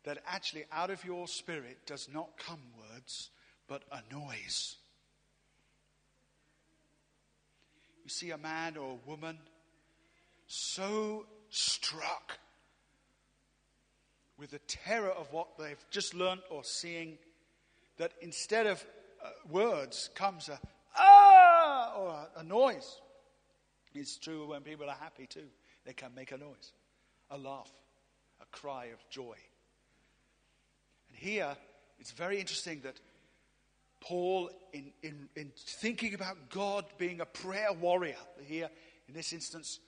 that 0.03 0.17
actually 0.27 0.65
out 0.71 0.89
of 0.89 1.03
your 1.05 1.27
spirit 1.27 1.85
does 1.85 2.09
not 2.13 2.37
come 2.37 2.59
words, 2.77 3.29
but 3.67 3.83
a 3.91 4.01
noise. 4.13 4.75
You 8.03 8.09
see 8.09 8.31
a 8.31 8.37
man 8.37 8.75
or 8.75 8.91
a 8.91 9.09
woman 9.09 9.37
so 10.47 11.25
struck 11.49 12.37
with 14.37 14.51
the 14.51 14.59
terror 14.67 15.11
of 15.11 15.31
what 15.31 15.57
they've 15.57 15.85
just 15.89 16.13
learned 16.13 16.41
or 16.49 16.65
seeing 16.65 17.17
that 17.97 18.11
instead 18.21 18.67
of 18.67 18.85
uh, 19.23 19.29
words 19.49 20.09
comes 20.15 20.49
a 20.49 20.59
ah 20.97 21.93
or 21.97 22.09
a, 22.09 22.39
a 22.39 22.43
noise. 22.43 22.99
It's 23.93 24.17
true 24.17 24.47
when 24.47 24.61
people 24.61 24.89
are 24.89 24.97
happy 24.99 25.27
too. 25.27 25.47
They 25.85 25.93
can 25.93 26.13
make 26.15 26.31
a 26.31 26.37
noise, 26.37 26.73
a 27.29 27.37
laugh, 27.37 27.71
a 28.41 28.45
cry 28.45 28.85
of 28.85 29.07
joy. 29.09 29.35
And 31.09 31.17
here, 31.17 31.55
it's 31.99 32.11
very 32.11 32.39
interesting 32.39 32.81
that 32.81 32.99
Paul, 33.99 34.49
in, 34.73 34.91
in, 35.01 35.29
in 35.35 35.51
thinking 35.55 36.13
about 36.13 36.49
God 36.49 36.85
being 36.97 37.21
a 37.21 37.25
prayer 37.25 37.71
warrior, 37.71 38.17
here, 38.45 38.69
in 39.07 39.13
this 39.13 39.31
instance, 39.31 39.79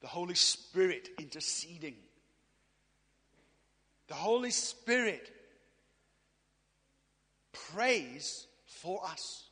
the 0.00 0.06
Holy 0.06 0.34
Spirit 0.34 1.08
interceding. 1.18 1.96
The 4.08 4.14
Holy 4.14 4.50
Spirit 4.50 5.30
prays 7.52 8.46
for 8.66 9.04
us. 9.06 9.43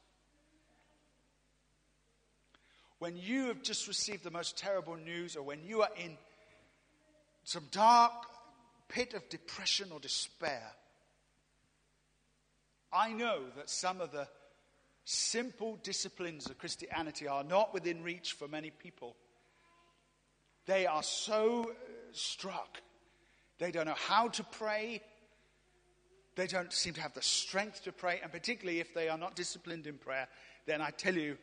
When 3.03 3.17
you 3.17 3.47
have 3.47 3.65
just 3.65 3.89
received 3.89 4.23
the 4.23 4.31
most 4.31 4.57
terrible 4.57 4.95
news 4.95 5.35
or 5.35 5.43
when 5.43 5.65
you 5.65 5.83
are 5.83 5.91
in 5.97 6.17
some 7.43 7.65
dark 7.73 8.13
pit 8.89 9.13
of 9.13 9.29
depression 9.29 9.89
or 9.91 9.99
despair, 9.99 10.63
I 12.93 13.13
know 13.13 13.41
that 13.57 13.69
some 13.69 14.01
of 14.01 14.13
the 14.13 14.29
simple 15.03 15.81
disciplines 15.83 16.47
of 16.47 16.59
Christianity 16.59 17.27
are 17.27 17.43
not 17.43 17.75
within 17.75 18.05
reach 18.05 18.35
for 18.35 18.47
many 18.47 18.71
people. 18.71 19.17
They 20.67 20.87
are 20.87 21.03
so 21.03 21.73
struck. 22.13 22.81
They 23.59 23.73
don't 23.73 23.87
know 23.87 23.97
how 23.97 24.29
to 24.29 24.45
pray. 24.45 25.03
They 26.37 26.47
don't 26.47 26.73
seem 26.73 26.95
to 26.95 27.01
have 27.01 27.15
the 27.15 27.23
strength 27.23 27.83
to 27.83 27.91
pray. 27.91 28.21
And 28.23 28.31
particularly 28.31 28.79
if 28.79 28.95
they 28.95 29.09
are 29.09 29.19
not 29.19 29.35
disciplined 29.35 29.89
in 29.89 29.99
prayer, 29.99 30.29
then 30.67 30.81
I 30.81 30.91
tell 30.91 31.17
you, 31.17 31.37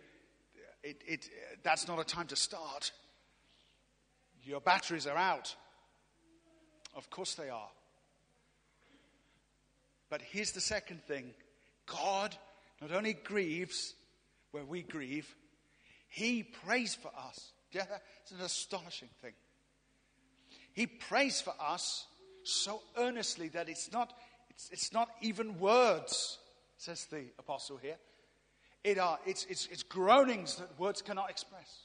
it, 0.84 1.02
it, 1.08 1.30
that's 1.64 1.88
not 1.88 2.00
a 2.00 2.04
time 2.04 2.28
to 2.28 2.36
start. 2.36 2.92
Your 4.44 4.62
batteries 4.62 5.08
are 5.08 5.18
out. 5.18 5.56
Of 6.96 7.10
course 7.10 7.36
they 7.36 7.50
are. 7.50 7.70
But 10.10 10.22
here's 10.22 10.52
the 10.52 10.62
second 10.62 11.04
thing 11.04 11.34
God 11.86 12.36
not 12.82 12.92
only 12.92 13.14
grieves 13.14 13.94
where 14.52 14.66
we 14.66 14.82
grieve, 14.82 15.36
He 16.08 16.44
prays 16.44 16.96
for 16.96 17.12
us. 17.16 17.52
Yeah, 17.72 17.84
it's 18.22 18.32
an 18.32 18.42
astonishing 18.42 19.10
thing. 19.22 19.34
He 20.74 20.88
prays 20.88 21.42
for 21.42 21.54
us 21.60 22.08
so 22.44 22.82
earnestly 22.98 23.50
that 23.50 23.70
it's 23.70 23.92
not, 23.92 24.14
it's, 24.50 24.70
it's 24.72 24.94
not 24.94 25.10
even 25.22 25.60
words, 25.60 26.40
says 26.78 27.06
the 27.12 27.26
apostle 27.38 27.78
here. 27.78 27.98
It 28.84 28.98
are, 28.98 29.20
it's, 29.26 29.46
it's, 29.50 29.68
it's 29.72 29.84
groanings 29.84 30.56
that 30.56 30.80
words 30.80 31.02
cannot 31.02 31.30
express. 31.30 31.80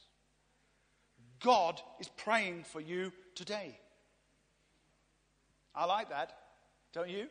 God 1.43 1.81
is 1.99 2.09
praying 2.17 2.63
for 2.63 2.79
you 2.79 3.11
today. 3.35 3.77
I 5.75 5.85
like 5.85 6.09
that, 6.09 6.31
don't 6.93 7.09
you? 7.09 7.27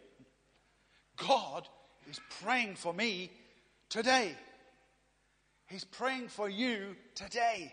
God 1.16 1.66
is 2.10 2.20
praying 2.42 2.76
for 2.76 2.92
me 2.92 3.30
today. 3.88 4.34
He's 5.66 5.84
praying 5.84 6.28
for 6.28 6.48
you 6.48 6.96
today. 7.14 7.72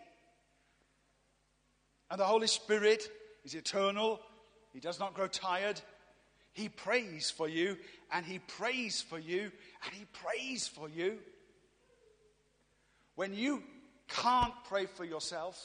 And 2.09 2.19
the 2.19 2.25
Holy 2.25 2.47
Spirit 2.47 3.09
is 3.43 3.53
eternal. 3.53 4.21
He 4.73 4.79
does 4.79 4.99
not 4.99 5.13
grow 5.13 5.27
tired. 5.27 5.81
He 6.53 6.69
prays 6.69 7.31
for 7.31 7.47
you, 7.47 7.77
and 8.11 8.25
He 8.25 8.39
prays 8.39 9.01
for 9.01 9.17
you, 9.19 9.51
and 9.85 9.93
He 9.93 10.05
prays 10.05 10.67
for 10.67 10.89
you. 10.89 11.19
When 13.15 13.33
you 13.33 13.63
can't 14.07 14.53
pray 14.67 14.85
for 14.85 15.05
yourself, 15.05 15.59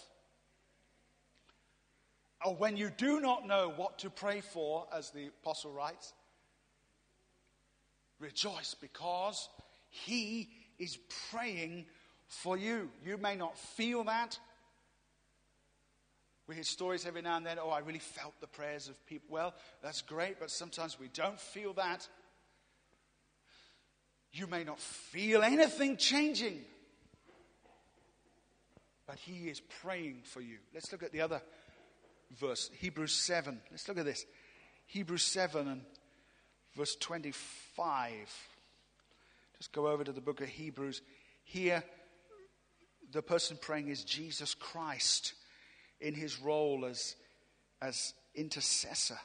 or 2.44 2.54
when 2.54 2.76
you 2.76 2.90
do 2.90 3.20
not 3.20 3.46
know 3.46 3.72
what 3.74 3.98
to 4.00 4.10
pray 4.10 4.40
for, 4.40 4.86
as 4.92 5.10
the 5.10 5.28
apostle 5.42 5.72
writes, 5.72 6.12
rejoice 8.18 8.74
because 8.80 9.48
he 9.88 10.50
is 10.78 10.98
praying 11.30 11.86
for 12.28 12.56
you. 12.56 12.90
You 13.04 13.16
may 13.16 13.36
not 13.36 13.58
feel 13.58 14.04
that. 14.04 14.38
We 16.46 16.54
hear 16.54 16.64
stories 16.64 17.06
every 17.06 17.22
now 17.22 17.36
and 17.36 17.44
then, 17.44 17.58
oh, 17.60 17.70
I 17.70 17.80
really 17.80 17.98
felt 17.98 18.34
the 18.40 18.46
prayers 18.46 18.88
of 18.88 19.04
people. 19.06 19.28
Well, 19.30 19.54
that's 19.82 20.02
great, 20.02 20.38
but 20.38 20.50
sometimes 20.50 20.98
we 21.00 21.08
don't 21.08 21.40
feel 21.40 21.72
that. 21.72 22.06
You 24.32 24.46
may 24.46 24.62
not 24.62 24.78
feel 24.78 25.42
anything 25.42 25.96
changing 25.96 26.60
but 29.06 29.16
he 29.16 29.48
is 29.48 29.60
praying 29.60 30.22
for 30.24 30.40
you. 30.40 30.58
Let's 30.74 30.90
look 30.90 31.02
at 31.02 31.12
the 31.12 31.20
other 31.20 31.40
verse, 32.38 32.70
Hebrews 32.78 33.12
7. 33.12 33.60
Let's 33.70 33.86
look 33.88 33.98
at 33.98 34.04
this. 34.04 34.26
Hebrews 34.86 35.22
7 35.22 35.68
and 35.68 35.82
verse 36.74 36.96
25. 36.96 38.12
Just 39.58 39.72
go 39.72 39.88
over 39.88 40.04
to 40.04 40.12
the 40.12 40.20
book 40.20 40.40
of 40.40 40.48
Hebrews. 40.48 41.02
Here, 41.44 41.82
the 43.12 43.22
person 43.22 43.58
praying 43.60 43.88
is 43.88 44.04
Jesus 44.04 44.54
Christ 44.54 45.34
in 46.00 46.14
his 46.14 46.40
role 46.40 46.84
as, 46.84 47.16
as 47.80 48.12
intercessor. 48.34 49.18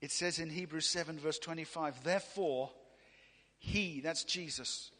It 0.00 0.10
says 0.10 0.38
in 0.38 0.50
Hebrews 0.50 0.86
7, 0.86 1.18
verse 1.18 1.38
25, 1.38 2.04
therefore, 2.04 2.70
he, 3.58 4.00
that's 4.00 4.24
Jesus, 4.24 4.90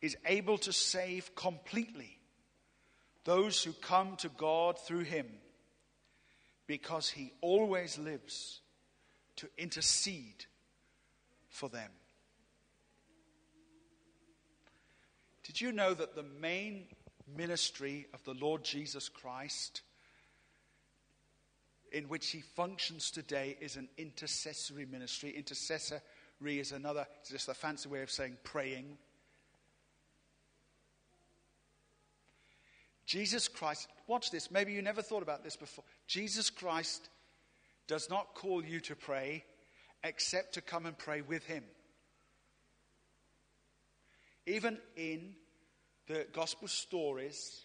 is 0.00 0.16
able 0.26 0.58
to 0.58 0.72
save 0.72 1.34
completely 1.34 2.18
those 3.24 3.62
who 3.62 3.72
come 3.72 4.16
to 4.16 4.28
God 4.30 4.78
through 4.78 5.04
him 5.04 5.26
because 6.66 7.08
he 7.08 7.32
always 7.40 7.98
lives 7.98 8.60
to 9.36 9.48
intercede 9.58 10.46
for 11.48 11.68
them. 11.68 11.90
Did 15.44 15.60
you 15.60 15.72
know 15.72 15.94
that 15.94 16.14
the 16.14 16.22
main 16.22 16.84
ministry 17.36 18.06
of 18.14 18.22
the 18.24 18.34
Lord 18.34 18.62
Jesus 18.62 19.08
Christ, 19.08 19.82
in 21.92 22.04
which 22.04 22.30
he 22.30 22.40
functions 22.40 23.10
today, 23.10 23.56
is 23.60 23.76
an 23.76 23.88
intercessory 23.98 24.86
ministry? 24.86 25.30
Intercessory 25.36 26.00
is 26.44 26.72
another, 26.72 27.06
it's 27.20 27.30
just 27.30 27.48
a 27.48 27.54
fancy 27.54 27.88
way 27.88 28.02
of 28.02 28.10
saying 28.10 28.36
praying. 28.44 28.96
Jesus 33.10 33.48
Christ, 33.48 33.88
watch 34.06 34.30
this, 34.30 34.52
maybe 34.52 34.72
you 34.72 34.82
never 34.82 35.02
thought 35.02 35.24
about 35.24 35.42
this 35.42 35.56
before. 35.56 35.82
Jesus 36.06 36.48
Christ 36.48 37.08
does 37.88 38.08
not 38.08 38.36
call 38.36 38.64
you 38.64 38.78
to 38.82 38.94
pray 38.94 39.42
except 40.04 40.54
to 40.54 40.60
come 40.60 40.86
and 40.86 40.96
pray 40.96 41.20
with 41.20 41.44
him. 41.44 41.64
Even 44.46 44.78
in 44.96 45.34
the 46.06 46.24
gospel 46.32 46.68
stories, 46.68 47.64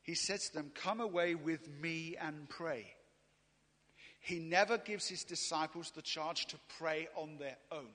he 0.00 0.14
says 0.14 0.48
to 0.48 0.54
them, 0.54 0.72
Come 0.74 1.02
away 1.02 1.34
with 1.34 1.68
me 1.68 2.16
and 2.18 2.48
pray. 2.48 2.86
He 4.20 4.38
never 4.38 4.78
gives 4.78 5.06
his 5.06 5.22
disciples 5.22 5.90
the 5.90 6.00
charge 6.00 6.46
to 6.46 6.56
pray 6.78 7.08
on 7.14 7.36
their 7.36 7.58
own. 7.70 7.90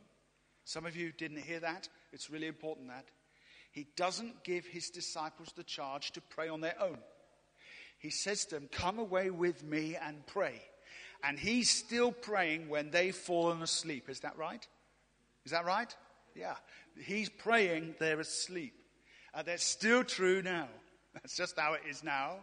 Some 0.64 0.86
of 0.86 0.96
you 0.96 1.12
didn't 1.12 1.42
hear 1.42 1.62
that. 1.62 1.90
It's 2.12 2.30
really 2.30 2.46
important 2.46 2.90
that. 2.90 3.06
He 3.74 3.88
doesn't 3.96 4.44
give 4.44 4.66
his 4.66 4.92
disciples 4.92 5.52
the 5.56 5.64
charge 5.64 6.12
to 6.12 6.22
pray 6.22 6.48
on 6.48 6.62
their 6.62 6.80
own. 6.80 7.00
He 7.98 8.12
says 8.12 8.46
to 8.46 8.56
them, 8.56 8.70
Come 8.72 9.00
away 9.00 9.32
with 9.32 9.64
me 9.64 9.96
and 9.96 10.26
pray. 10.28 10.62
And 11.24 11.40
he's 11.40 11.72
still 11.72 12.12
praying 12.12 12.70
when 12.70 12.92
they've 12.92 13.16
fallen 13.16 13.64
asleep. 13.64 14.10
Is 14.10 14.20
that 14.20 14.38
right? 14.38 14.66
Is 15.44 15.52
that 15.54 15.66
right? 15.66 15.94
Yeah. 16.36 16.56
He's 17.04 17.30
praying, 17.30 17.96
they're 17.98 18.20
asleep. 18.20 18.76
And 19.34 19.48
that's 19.48 19.64
still 19.64 20.04
true 20.04 20.42
now. 20.44 20.68
That's 21.14 21.36
just 21.36 21.60
how 21.60 21.74
it 21.74 21.82
is 21.88 22.04
now. 22.04 22.38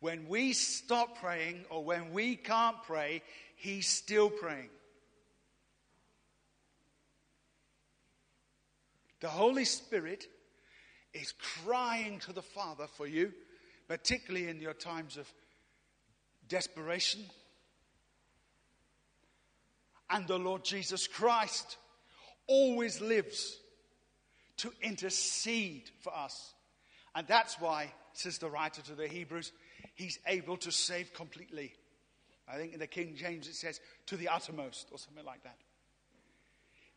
When 0.00 0.26
we 0.26 0.54
stop 0.54 1.18
praying 1.20 1.64
or 1.68 1.84
when 1.84 2.12
we 2.12 2.36
can't 2.36 2.82
pray, 2.84 3.22
he's 3.54 3.86
still 3.86 4.30
praying. 4.30 4.70
The 9.20 9.28
Holy 9.28 9.64
Spirit 9.64 10.26
is 11.14 11.32
crying 11.64 12.18
to 12.20 12.32
the 12.32 12.42
Father 12.42 12.86
for 12.86 13.06
you, 13.06 13.32
particularly 13.88 14.48
in 14.48 14.60
your 14.60 14.74
times 14.74 15.16
of 15.16 15.32
desperation. 16.48 17.22
And 20.08 20.26
the 20.26 20.38
Lord 20.38 20.64
Jesus 20.64 21.06
Christ 21.06 21.76
always 22.46 23.00
lives 23.00 23.58
to 24.58 24.72
intercede 24.82 25.90
for 26.00 26.14
us. 26.14 26.54
And 27.14 27.26
that's 27.26 27.60
why, 27.60 27.92
says 28.12 28.38
the 28.38 28.50
writer 28.50 28.82
to 28.82 28.94
the 28.94 29.08
Hebrews, 29.08 29.52
he's 29.94 30.18
able 30.26 30.56
to 30.58 30.72
save 30.72 31.12
completely. 31.12 31.74
I 32.48 32.56
think 32.56 32.72
in 32.72 32.80
the 32.80 32.86
King 32.86 33.14
James 33.16 33.48
it 33.48 33.54
says, 33.54 33.80
to 34.06 34.16
the 34.16 34.28
uttermost, 34.28 34.88
or 34.92 34.98
something 34.98 35.24
like 35.24 35.42
that. 35.44 35.56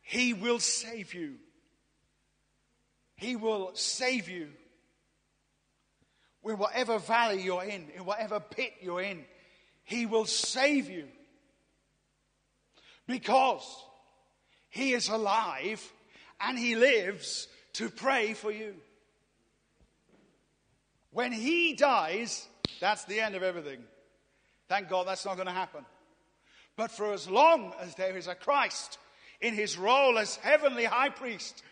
He 0.02 0.34
will 0.34 0.58
save 0.58 1.14
you 1.14 1.36
he 3.16 3.34
will 3.34 3.70
save 3.74 4.28
you. 4.28 4.48
In 6.44 6.58
whatever 6.58 6.98
valley 6.98 7.42
you're 7.42 7.64
in, 7.64 7.88
in 7.96 8.04
whatever 8.04 8.38
pit 8.38 8.74
you're 8.80 9.00
in, 9.00 9.24
He 9.82 10.06
will 10.06 10.26
save 10.26 10.88
you. 10.88 11.08
Because 13.06 13.64
He 14.68 14.92
is 14.92 15.08
alive 15.08 15.82
and 16.40 16.56
He 16.56 16.76
lives 16.76 17.48
to 17.74 17.88
pray 17.88 18.34
for 18.34 18.52
you. 18.52 18.76
When 21.10 21.32
He 21.32 21.74
dies, 21.74 22.46
that's 22.78 23.04
the 23.06 23.20
end 23.20 23.34
of 23.34 23.42
everything. 23.42 23.80
Thank 24.68 24.88
God 24.88 25.08
that's 25.08 25.24
not 25.24 25.34
going 25.34 25.46
to 25.46 25.52
happen. 25.52 25.84
But 26.76 26.92
for 26.92 27.12
as 27.12 27.28
long 27.28 27.72
as 27.80 27.94
there 27.96 28.16
is 28.16 28.28
a 28.28 28.34
Christ 28.34 28.98
in 29.40 29.54
His 29.54 29.76
role 29.76 30.16
as 30.16 30.36
heavenly 30.36 30.84
high 30.84 31.08
priest, 31.08 31.62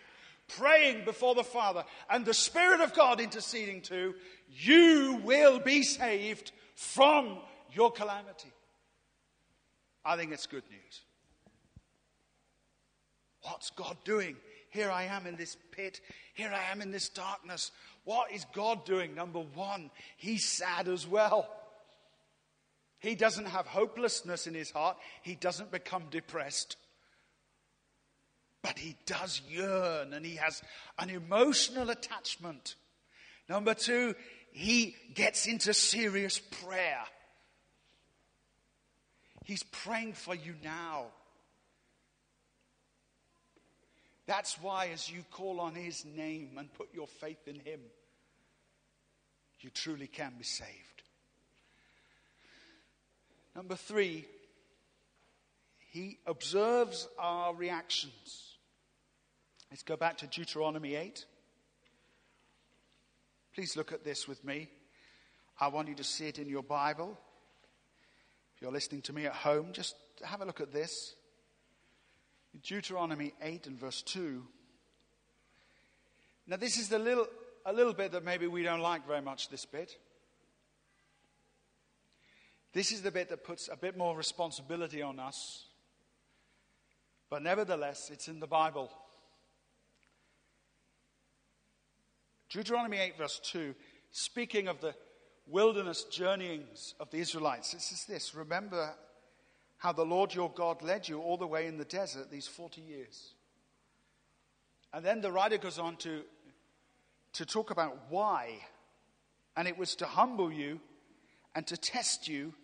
praying 0.59 1.05
before 1.05 1.35
the 1.35 1.45
Father, 1.45 1.85
and 2.11 2.25
the 2.25 2.35
Spirit 2.35 2.81
of 2.81 2.95
God 2.95 3.21
interceding 3.21 3.81
too, 3.81 4.15
you 4.49 5.21
will 5.25 5.59
be 5.59 5.83
saved 5.83 6.53
from 6.75 7.39
your 7.73 7.91
calamity. 7.91 8.53
I 10.05 10.17
think 10.17 10.33
it's 10.33 10.47
good 10.47 10.65
news. 10.71 11.03
What's 13.43 13.71
God 13.71 13.97
doing? 14.05 14.37
Here 14.71 14.91
I 14.91 15.05
am 15.05 15.27
in 15.27 15.37
this 15.37 15.57
pit. 15.71 16.01
Here 16.35 16.53
I 16.53 16.73
am 16.73 16.81
in 16.81 16.91
this 16.91 17.09
darkness. 17.09 17.71
What 18.05 18.33
is 18.33 18.45
God 18.53 18.85
doing? 18.85 19.15
Number 19.15 19.41
one, 19.41 19.91
He's 20.17 20.47
sad 20.49 20.89
as 20.89 21.07
well. 21.07 21.49
He 22.99 23.15
doesn't 23.15 23.47
have 23.47 23.67
hopelessness 23.67 24.47
in 24.47 24.55
his 24.55 24.71
heart, 24.71 24.97
He 25.23 25.35
doesn't 25.35 25.71
become 25.71 26.05
depressed. 26.11 26.77
But 28.65 28.79
He 28.79 28.97
does 29.05 29.43
yearn 29.47 30.15
and 30.15 30.25
He 30.25 30.37
has 30.37 30.63
an 30.99 31.11
emotional 31.11 31.91
attachment. 31.91 32.77
Number 33.47 33.75
two, 33.75 34.15
He 34.53 34.97
gets 35.13 35.47
into 35.47 35.75
serious 35.75 36.39
prayer. 36.39 37.03
He's 39.45 39.63
praying 39.63 40.15
for 40.15 40.35
you 40.35 40.55
now. 40.65 41.09
That's 44.27 44.59
why, 44.63 44.89
as 44.95 45.11
you 45.11 45.23
call 45.31 45.61
on 45.61 45.75
His 45.75 46.07
name 46.07 46.53
and 46.57 46.73
put 46.73 46.89
your 46.95 47.07
faith 47.07 47.47
in 47.47 47.57
Him, 47.57 47.81
you 49.61 49.69
truly 49.69 50.07
can 50.07 50.33
be 50.39 50.45
saved. 50.45 50.71
Number 53.55 53.77
three, 53.77 54.25
He 55.91 56.17
observes 56.27 57.07
our 57.19 57.55
reactions. 57.55 58.54
Let's 59.75 59.83
go 59.83 59.97
back 59.97 60.19
to 60.19 60.29
Deuteronomy 60.29 60.95
8. 60.95 61.25
Please 63.57 63.77
look 63.77 63.91
at 63.91 64.05
this 64.05 64.29
with 64.29 64.45
me. 64.45 64.69
I 65.59 65.67
want 65.67 65.89
you 65.89 65.97
to 65.97 66.05
see 66.05 66.29
it 66.29 66.39
in 66.39 66.49
your 66.49 66.63
Bible. 66.63 67.19
If 68.55 68.63
you're 68.63 68.71
listening 68.71 69.03
to 69.03 69.13
me 69.13 69.27
at 69.27 69.33
home, 69.33 69.73
just 69.73 69.97
have 70.23 70.43
a 70.43 70.45
look 70.45 70.61
at 70.61 70.73
this. 70.73 71.17
Deuteronomy 72.63 73.35
8 73.43 73.67
and 73.67 73.77
verse 73.77 74.03
2. 74.03 74.45
Now, 76.47 76.55
this 76.55 76.79
is 76.79 76.89
the 76.89 77.01
little, 77.01 77.27
a 77.67 77.73
little 77.73 77.95
bit 77.95 78.13
that 78.13 78.25
maybe 78.25 78.47
we 78.47 78.63
don't 78.63 78.79
like 78.79 79.05
very 79.09 79.23
much, 79.23 79.49
this 79.49 79.65
bit. 79.65 79.99
This 82.73 82.93
is 82.93 83.03
the 83.03 83.11
bit 83.11 83.29
that 83.31 83.43
puts 83.43 83.69
a 83.73 83.77
bit 83.77 83.97
more 83.97 84.17
responsibility 84.17 85.03
on 85.03 85.19
us. 85.19 85.65
But 87.29 87.43
nevertheless, 87.43 88.11
it's 88.13 88.29
in 88.29 88.39
the 88.39 88.47
Bible. 88.47 88.89
Deuteronomy 92.55 92.99
8, 92.99 93.19
verse 93.19 93.41
2, 93.43 93.75
speaking 94.13 94.69
of 94.69 94.81
the 94.81 94.95
wilderness 95.49 96.05
journeyings 96.05 96.95
of 97.01 97.11
the 97.11 97.19
Israelites, 97.19 97.75
it 97.75 97.81
says 97.81 98.05
this 98.05 98.33
Remember 98.33 98.95
how 99.79 99.91
the 99.91 100.05
Lord 100.05 100.33
your 100.33 100.53
God 100.55 100.81
led 100.81 101.09
you 101.09 101.21
all 101.21 101.37
the 101.37 101.49
way 101.49 101.67
in 101.67 101.79
the 101.79 101.85
desert 101.85 102.31
these 102.31 102.47
40 102.47 102.81
years. 102.81 103.35
And 104.93 105.05
then 105.05 105.21
the 105.21 105.33
writer 105.33 105.59
goes 105.59 105.81
on 105.81 105.97
to, 105.97 106.23
to 107.33 107.45
talk 107.45 107.73
about 107.73 107.99
why. 108.09 108.61
And 109.57 109.67
it 109.67 109.77
was 109.77 109.97
to 109.97 110.07
humble 110.07 110.53
you 110.53 110.79
and 111.57 111.67
to 111.67 111.77
test 111.77 112.29
you 112.29 112.55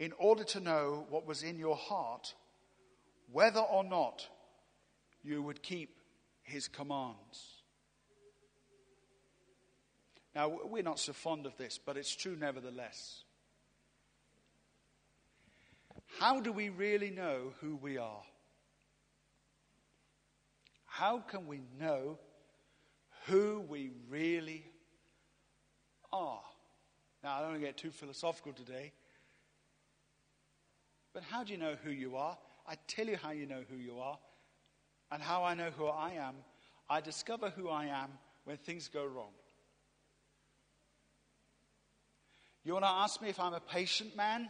in 0.00 0.12
order 0.18 0.42
to 0.42 0.58
know 0.58 1.06
what 1.08 1.24
was 1.24 1.44
in 1.44 1.56
your 1.56 1.76
heart, 1.76 2.34
whether 3.30 3.60
or 3.60 3.84
not 3.84 4.26
you 5.22 5.40
would 5.40 5.62
keep 5.62 6.00
his 6.42 6.66
commands. 6.66 7.55
Now, 10.36 10.52
we're 10.66 10.82
not 10.82 10.98
so 10.98 11.14
fond 11.14 11.46
of 11.46 11.56
this, 11.56 11.80
but 11.82 11.96
it's 11.96 12.14
true 12.14 12.36
nevertheless. 12.38 13.24
How 16.18 16.40
do 16.40 16.52
we 16.52 16.68
really 16.68 17.08
know 17.08 17.54
who 17.62 17.76
we 17.76 17.96
are? 17.96 18.22
How 20.84 21.20
can 21.20 21.46
we 21.46 21.62
know 21.80 22.18
who 23.28 23.64
we 23.66 23.92
really 24.10 24.66
are? 26.12 26.42
Now, 27.24 27.36
I 27.36 27.40
don't 27.40 27.52
want 27.52 27.60
to 27.62 27.66
get 27.66 27.78
too 27.78 27.90
philosophical 27.90 28.52
today, 28.52 28.92
but 31.14 31.22
how 31.22 31.44
do 31.44 31.52
you 31.52 31.58
know 31.58 31.76
who 31.82 31.90
you 31.90 32.14
are? 32.16 32.36
I 32.68 32.74
tell 32.88 33.06
you 33.06 33.16
how 33.16 33.30
you 33.30 33.46
know 33.46 33.62
who 33.70 33.78
you 33.78 34.00
are, 34.00 34.18
and 35.10 35.22
how 35.22 35.44
I 35.44 35.54
know 35.54 35.70
who 35.78 35.86
I 35.86 36.10
am. 36.10 36.34
I 36.90 37.00
discover 37.00 37.48
who 37.48 37.70
I 37.70 37.86
am 37.86 38.10
when 38.44 38.58
things 38.58 38.88
go 38.88 39.06
wrong. 39.06 39.32
You 42.66 42.72
want 42.72 42.84
to 42.84 42.90
ask 42.90 43.22
me 43.22 43.28
if 43.28 43.38
I'm 43.38 43.54
a 43.54 43.60
patient 43.60 44.16
man? 44.16 44.48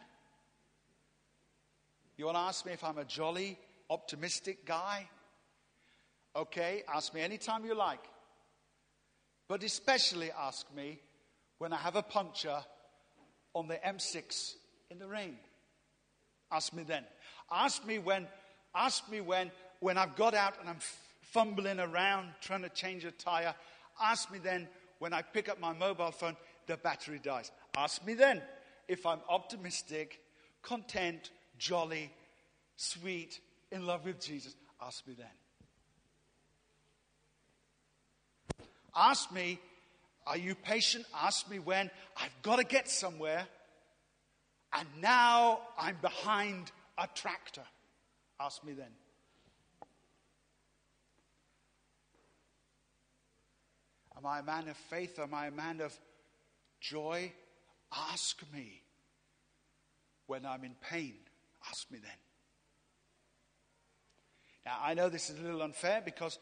You 2.16 2.24
want 2.24 2.38
to 2.38 2.40
ask 2.40 2.64
me 2.64 2.72
if 2.72 2.82
I'm 2.82 2.96
a 2.96 3.04
jolly, 3.04 3.58
optimistic 3.90 4.64
guy? 4.64 5.06
Okay, 6.34 6.82
ask 6.88 7.12
me 7.12 7.20
anytime 7.20 7.66
you 7.66 7.74
like. 7.74 8.00
But 9.48 9.62
especially 9.62 10.30
ask 10.32 10.64
me 10.74 10.98
when 11.58 11.74
I 11.74 11.76
have 11.76 11.94
a 11.94 12.02
puncture 12.02 12.56
on 13.52 13.68
the 13.68 13.78
M6 13.86 14.54
in 14.90 14.98
the 14.98 15.06
rain. 15.06 15.36
Ask 16.50 16.72
me 16.72 16.84
then. 16.84 17.04
Ask 17.52 17.86
me 17.86 17.98
when, 17.98 18.26
ask 18.74 19.10
me 19.10 19.20
when, 19.20 19.50
when 19.80 19.98
I've 19.98 20.16
got 20.16 20.32
out 20.32 20.54
and 20.58 20.70
I'm 20.70 20.80
fumbling 21.20 21.80
around 21.80 22.30
trying 22.40 22.62
to 22.62 22.70
change 22.70 23.04
a 23.04 23.10
tire. 23.10 23.54
Ask 24.02 24.32
me 24.32 24.38
then 24.38 24.68
when 25.00 25.12
I 25.12 25.20
pick 25.20 25.50
up 25.50 25.60
my 25.60 25.74
mobile 25.74 26.12
phone, 26.12 26.34
the 26.66 26.76
battery 26.76 27.20
dies. 27.22 27.50
Ask 27.76 28.06
me 28.06 28.14
then 28.14 28.40
if 28.88 29.04
I'm 29.04 29.20
optimistic, 29.28 30.18
content, 30.62 31.30
jolly, 31.58 32.10
sweet, 32.76 33.38
in 33.70 33.86
love 33.86 34.06
with 34.06 34.18
Jesus? 34.20 34.54
Ask 34.80 35.06
me 35.06 35.14
then. 35.16 35.26
Ask 38.94 39.30
me, 39.30 39.58
are 40.26 40.38
you 40.38 40.54
patient? 40.54 41.04
Ask 41.14 41.50
me 41.50 41.58
when 41.58 41.90
I've 42.16 42.42
got 42.42 42.56
to 42.56 42.64
get 42.64 42.88
somewhere 42.88 43.46
and 44.72 44.88
now 45.00 45.60
I'm 45.78 45.96
behind 46.00 46.72
a 46.98 47.06
tractor. 47.14 47.62
Ask 48.40 48.64
me 48.64 48.72
then. 48.72 48.90
Am 54.16 54.24
I 54.24 54.38
a 54.38 54.42
man 54.42 54.68
of 54.68 54.76
faith? 54.76 55.18
Am 55.18 55.34
I 55.34 55.48
a 55.48 55.50
man 55.50 55.82
of 55.82 55.94
joy? 56.80 57.32
Ask 57.92 58.42
me 58.52 58.82
when 60.26 60.44
I'm 60.44 60.64
in 60.64 60.74
pain. 60.80 61.14
Ask 61.68 61.90
me 61.90 61.98
then. 62.00 62.10
Now, 64.64 64.78
I 64.82 64.94
know 64.94 65.08
this 65.08 65.30
is 65.30 65.38
a 65.38 65.42
little 65.42 65.62
unfair 65.62 66.02
because 66.04 66.38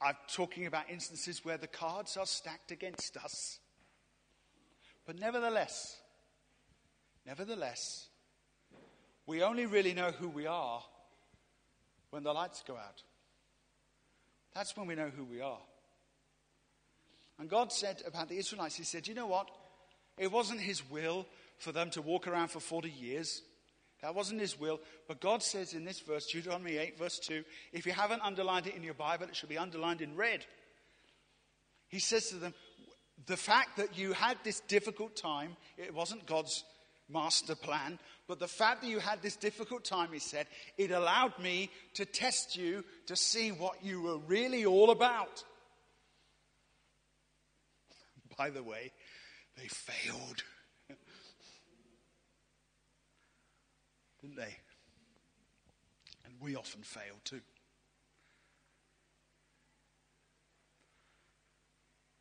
I'm 0.00 0.16
talking 0.32 0.66
about 0.66 0.90
instances 0.90 1.44
where 1.44 1.56
the 1.56 1.66
cards 1.66 2.16
are 2.16 2.26
stacked 2.26 2.72
against 2.72 3.16
us. 3.16 3.58
But 5.06 5.18
nevertheless, 5.18 5.96
nevertheless, 7.26 8.08
we 9.26 9.42
only 9.42 9.66
really 9.66 9.94
know 9.94 10.10
who 10.10 10.28
we 10.28 10.46
are 10.46 10.82
when 12.10 12.22
the 12.22 12.32
lights 12.32 12.62
go 12.66 12.74
out. 12.74 13.02
That's 14.54 14.76
when 14.76 14.86
we 14.86 14.94
know 14.94 15.10
who 15.14 15.24
we 15.24 15.40
are. 15.40 15.60
And 17.38 17.48
God 17.48 17.72
said 17.72 18.02
about 18.06 18.28
the 18.28 18.36
Israelites, 18.38 18.76
He 18.76 18.84
said, 18.84 19.06
You 19.06 19.14
know 19.14 19.26
what? 19.26 19.48
It 20.18 20.32
wasn't 20.32 20.60
His 20.60 20.88
will 20.88 21.26
for 21.58 21.72
them 21.72 21.90
to 21.90 22.02
walk 22.02 22.26
around 22.26 22.48
for 22.48 22.60
40 22.60 22.90
years. 22.90 23.42
That 24.02 24.14
wasn't 24.14 24.40
his 24.40 24.58
will. 24.58 24.80
But 25.06 25.20
God 25.20 25.42
says 25.42 25.74
in 25.74 25.84
this 25.84 26.00
verse, 26.00 26.26
Deuteronomy 26.26 26.76
8, 26.76 26.98
verse 26.98 27.18
2, 27.18 27.44
if 27.72 27.84
you 27.84 27.92
haven't 27.92 28.22
underlined 28.22 28.66
it 28.66 28.76
in 28.76 28.84
your 28.84 28.94
Bible, 28.94 29.26
it 29.26 29.36
should 29.36 29.48
be 29.48 29.58
underlined 29.58 30.00
in 30.00 30.16
red. 30.16 30.44
He 31.88 31.98
says 31.98 32.28
to 32.28 32.36
them, 32.36 32.54
the 33.26 33.36
fact 33.36 33.76
that 33.78 33.98
you 33.98 34.12
had 34.12 34.38
this 34.44 34.60
difficult 34.60 35.16
time, 35.16 35.56
it 35.76 35.92
wasn't 35.92 36.26
God's 36.26 36.64
master 37.08 37.56
plan, 37.56 37.98
but 38.28 38.38
the 38.38 38.46
fact 38.46 38.82
that 38.82 38.88
you 38.88 39.00
had 39.00 39.22
this 39.22 39.34
difficult 39.34 39.84
time, 39.84 40.10
he 40.12 40.20
said, 40.20 40.46
it 40.76 40.92
allowed 40.92 41.36
me 41.40 41.70
to 41.94 42.04
test 42.04 42.56
you 42.56 42.84
to 43.06 43.16
see 43.16 43.50
what 43.50 43.82
you 43.82 44.02
were 44.02 44.18
really 44.18 44.64
all 44.64 44.90
about. 44.90 45.42
By 48.36 48.50
the 48.50 48.62
way, 48.62 48.92
they 49.58 49.68
failed. 49.68 50.42
didn't 54.20 54.36
they? 54.36 54.56
And 56.24 56.34
we 56.40 56.56
often 56.56 56.82
fail 56.82 57.14
too. 57.24 57.40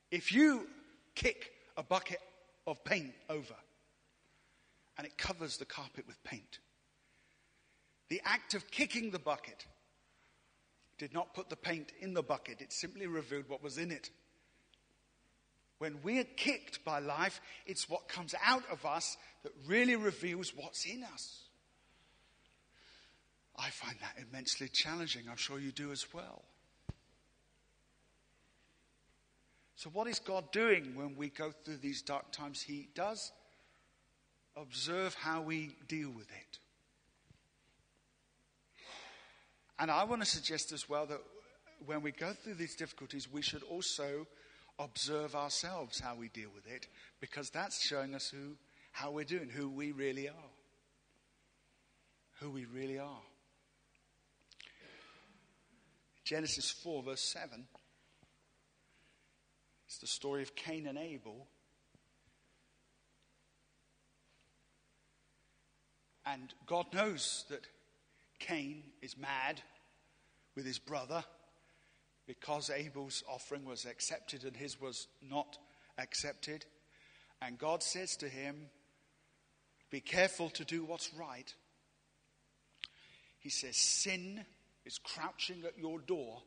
If 0.09 0.31
you 0.31 0.67
kick 1.15 1.51
a 1.75 1.83
bucket 1.83 2.21
of 2.65 2.83
paint 2.83 3.13
over 3.29 3.55
and 4.97 5.05
it 5.05 5.17
covers 5.17 5.57
the 5.57 5.65
carpet 5.65 6.05
with 6.07 6.23
paint, 6.23 6.59
the 8.09 8.21
act 8.23 8.53
of 8.53 8.71
kicking 8.71 9.11
the 9.11 9.19
bucket 9.19 9.65
did 10.97 11.13
not 11.13 11.33
put 11.33 11.49
the 11.49 11.55
paint 11.55 11.91
in 11.99 12.13
the 12.13 12.23
bucket, 12.23 12.61
it 12.61 12.71
simply 12.71 13.05
revealed 13.05 13.49
what 13.49 13.61
was 13.61 13.77
in 13.77 13.91
it. 13.91 14.09
When 15.79 15.99
we're 16.03 16.23
kicked 16.23 16.83
by 16.83 16.99
life, 16.99 17.39
it's 17.65 17.89
what 17.89 18.07
comes 18.07 18.33
out 18.43 18.63
of 18.71 18.85
us 18.85 19.17
that 19.43 19.53
really 19.67 19.95
reveals 19.95 20.53
what's 20.55 20.85
in 20.85 21.03
us. 21.03 21.43
I 23.55 23.69
find 23.69 23.95
that 24.01 24.23
immensely 24.29 24.69
challenging. 24.69 25.23
I'm 25.29 25.37
sure 25.37 25.59
you 25.59 25.71
do 25.71 25.91
as 25.91 26.05
well. 26.13 26.43
So, 29.75 29.91
what 29.91 30.07
is 30.07 30.17
God 30.19 30.51
doing 30.51 30.95
when 30.95 31.15
we 31.15 31.29
go 31.29 31.51
through 31.51 31.77
these 31.77 32.01
dark 32.01 32.31
times? 32.31 32.61
He 32.61 32.89
does 32.95 33.31
observe 34.55 35.13
how 35.13 35.41
we 35.41 35.75
deal 35.87 36.09
with 36.09 36.29
it. 36.31 36.59
And 39.79 39.91
I 39.91 40.03
want 40.03 40.23
to 40.23 40.27
suggest 40.27 40.71
as 40.71 40.89
well 40.89 41.05
that 41.05 41.21
when 41.85 42.01
we 42.01 42.11
go 42.11 42.33
through 42.33 42.55
these 42.55 42.75
difficulties, 42.75 43.31
we 43.31 43.43
should 43.43 43.61
also 43.63 44.25
observe 44.79 45.35
ourselves 45.35 45.99
how 45.99 46.15
we 46.15 46.29
deal 46.29 46.49
with 46.53 46.67
it, 46.67 46.87
because 47.19 47.49
that's 47.49 47.85
showing 47.85 48.13
us 48.13 48.29
who, 48.29 48.55
how 48.91 49.11
we're 49.11 49.23
doing, 49.23 49.49
who 49.49 49.69
we 49.69 49.91
really 49.91 50.27
are. 50.27 50.51
Who 52.39 52.51
we 52.51 52.65
really 52.65 52.99
are. 52.99 53.21
Genesis 56.23 56.69
4, 56.69 57.03
verse 57.03 57.21
7. 57.21 57.65
It's 59.87 59.97
the 59.97 60.07
story 60.07 60.41
of 60.41 60.55
Cain 60.55 60.85
and 60.85 60.97
Abel. 60.97 61.47
And 66.25 66.53
God 66.65 66.87
knows 66.93 67.45
that 67.49 67.65
Cain 68.39 68.83
is 69.01 69.17
mad 69.17 69.61
with 70.55 70.65
his 70.65 70.77
brother 70.77 71.23
because 72.27 72.69
Abel's 72.69 73.23
offering 73.27 73.65
was 73.65 73.85
accepted 73.85 74.43
and 74.43 74.55
his 74.55 74.79
was 74.79 75.07
not 75.21 75.57
accepted. 75.97 76.65
And 77.41 77.57
God 77.57 77.81
says 77.81 78.17
to 78.17 78.27
him, 78.27 78.69
Be 79.89 80.01
careful 80.01 80.49
to 80.51 80.65
do 80.65 80.83
what's 80.83 81.13
right. 81.13 81.53
He 83.39 83.49
says, 83.49 83.77
Sin 83.77 84.45
is 84.85 84.99
crouching 84.99 85.63
at 85.65 85.79
your 85.79 85.99
door. 85.99 86.41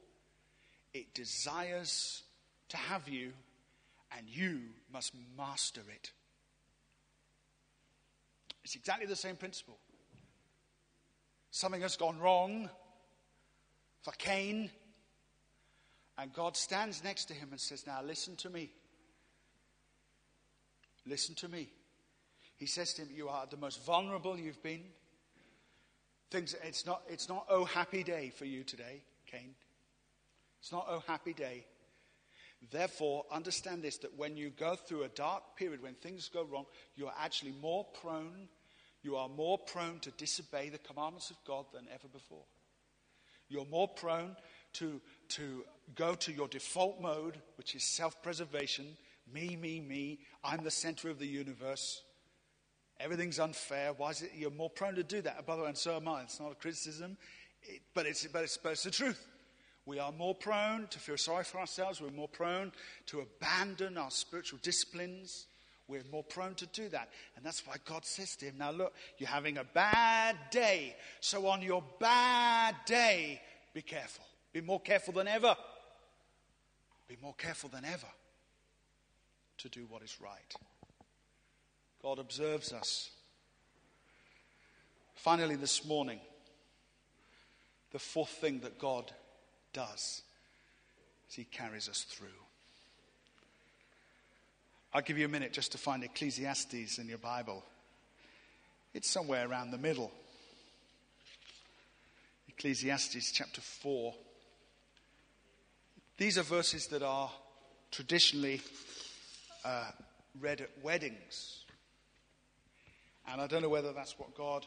It 0.93 1.15
desires 1.15 2.25
to 2.69 2.77
have 2.77 3.09
you, 3.09 3.33
and 4.17 4.29
you 4.29 4.61
must 4.93 5.15
master 5.37 5.83
it. 5.89 6.13
It's 8.65 8.75
exactly 8.75 9.07
the 9.07 9.17
same 9.17 9.37
principle. 9.37 9.79
Something 11.51 11.81
has 11.81 11.97
gone 11.97 12.19
wrong 12.19 12.69
for 14.03 14.13
Cain, 14.13 14.71
and 16.21 16.33
God 16.35 16.57
stands 16.57 17.03
next 17.03 17.27
to 17.27 17.35
him 17.35 17.49
and 17.51 17.61
says, 17.61 17.87
Now 17.87 18.03
listen 18.03 18.37
to 18.37 18.51
me. 18.51 18.71
Listen 21.07 21.35
to 21.37 21.49
me. 21.49 21.71
He 22.57 22.67
says 22.67 22.93
to 22.95 23.03
him, 23.03 23.09
You 23.11 23.29
are 23.29 23.47
the 23.47 23.57
most 23.57 23.85
vulnerable 23.87 24.39
you've 24.39 24.63
been. 24.63 24.83
Things, 26.31 26.55
it's, 26.63 26.85
not, 26.85 27.03
it's 27.09 27.29
not, 27.29 27.47
oh, 27.49 27.65
happy 27.65 28.03
day 28.03 28.31
for 28.37 28.45
you 28.45 28.63
today, 28.65 29.03
Cain. 29.27 29.55
It's 30.61 30.71
not, 30.71 30.87
oh, 30.89 31.03
happy 31.07 31.33
day. 31.33 31.65
Therefore, 32.71 33.25
understand 33.33 33.83
this 33.83 33.97
that 33.99 34.19
when 34.19 34.37
you 34.37 34.51
go 34.51 34.75
through 34.75 35.05
a 35.05 35.09
dark 35.09 35.57
period, 35.57 35.83
when 35.83 35.95
things 35.95 36.29
go 36.29 36.45
wrong, 36.45 36.67
you 36.97 37.07
are 37.07 37.15
actually 37.19 37.55
more 37.63 37.87
prone, 38.03 38.49
you 39.03 39.17
are 39.17 39.29
more 39.31 39.59
prone 39.59 39.99
to 40.01 40.11
disobey 40.11 40.69
the 40.69 40.79
commandments 40.79 41.31
of 41.31 41.39
God 41.47 41.65
than 41.73 41.87
ever 41.93 42.09
before. 42.09 42.45
You're 43.49 43.65
more 43.65 43.89
prone 43.89 44.37
to, 44.75 45.01
to 45.31 45.65
go 45.95 46.15
to 46.15 46.33
your 46.33 46.49
default 46.49 47.01
mode, 47.01 47.39
which 47.57 47.75
is 47.75 47.83
self 47.83 48.23
preservation 48.23 48.97
me, 49.33 49.57
me, 49.57 49.81
me. 49.81 50.19
I'm 50.43 50.65
the 50.65 50.71
center 50.71 51.09
of 51.11 51.19
the 51.19 51.27
universe. 51.27 52.03
Everything's 52.99 53.39
unfair. 53.39 53.93
Why 53.97 54.11
is 54.11 54.23
it 54.23 54.33
you're 54.37 54.51
more 54.51 54.71
prone 54.71 54.95
to 54.97 55.03
do 55.03 55.23
that? 55.23 55.47
By 55.47 55.57
the 55.57 55.63
way, 55.63 55.69
and 55.69 55.79
so 55.79 55.97
am 55.97 56.09
I. 56.09 56.23
It's 56.23 56.41
not 56.41 56.53
a 56.53 56.55
criticism, 56.55 57.17
it, 57.63 57.81
but, 57.95 58.07
it's, 58.07 58.27
but, 58.27 58.45
it's, 58.45 58.57
but 58.57 58.73
it's 58.73 58.83
the 58.83 58.91
truth. 58.91 59.27
We 59.87 59.99
are 59.99 60.13
more 60.13 60.35
prone 60.35 60.87
to 60.89 60.99
feel 60.99 61.17
sorry 61.17 61.45
for 61.45 61.59
ourselves. 61.59 62.01
We're 62.01 62.11
more 62.11 62.29
prone 62.29 62.73
to 63.07 63.21
abandon 63.21 63.97
our 63.97 64.11
spiritual 64.11 64.59
disciplines. 64.63 65.47
We're 65.89 66.05
more 66.13 66.23
prone 66.23 66.55
to 66.57 66.67
do 66.67 66.89
that. 66.91 67.09
And 67.37 67.45
that's 67.45 67.67
why 67.67 67.77
God 67.85 68.05
says 68.05 68.37
to 68.37 68.47
him, 68.47 68.59
Now 68.59 68.71
look, 68.71 68.95
you're 69.19 69.29
having 69.29 69.59
a 69.59 69.65
bad 69.65 70.37
day. 70.51 70.95
So 71.21 71.47
on 71.47 71.63
your 71.63 71.83
bad 71.99 72.77
day, 72.87 73.41
be 73.73 73.83
careful. 73.83 74.25
Be 74.53 74.61
more 74.61 74.81
careful 74.81 75.15
than 75.15 75.29
ever. 75.29 75.57
Be 77.09 77.17
more 77.23 77.35
careful 77.35 77.69
than 77.69 77.85
ever 77.85 78.07
to 79.59 79.69
do 79.69 79.87
what 79.89 80.03
is 80.03 80.17
right. 80.21 80.55
God 82.03 82.19
observes 82.19 82.73
us. 82.73 83.11
Finally, 85.15 85.57
this 85.57 85.85
morning, 85.85 86.19
the 87.93 87.99
fourth 87.99 88.31
thing 88.31 88.61
that 88.61 88.79
God 88.79 89.11
does 89.73 90.23
is 91.29 91.35
He 91.35 91.45
carries 91.45 91.89
us 91.89 92.03
through. 92.03 92.29
I'll 94.93 95.03
give 95.03 95.19
you 95.19 95.27
a 95.27 95.29
minute 95.29 95.53
just 95.53 95.73
to 95.73 95.79
find 95.79 96.03
Ecclesiastes 96.03 96.99
in 96.99 97.09
your 97.09 97.19
Bible. 97.19 97.65
It's 98.93 99.09
somewhere 99.09 99.49
around 99.49 99.71
the 99.71 99.79
middle. 99.79 100.11
Ecclesiastes 102.49 103.31
chapter 103.31 103.61
4. 103.61 104.15
These 106.21 106.37
are 106.37 106.43
verses 106.43 106.87
that 106.89 107.03
are 107.03 107.31
traditionally 107.91 108.61
uh, 109.65 109.87
read 110.39 110.61
at 110.61 110.69
weddings. 110.83 111.65
And 113.27 113.41
I 113.41 113.47
don't 113.47 113.63
know 113.63 113.71
whether 113.71 113.95
that's 113.95 114.19
what 114.19 114.35
God 114.35 114.67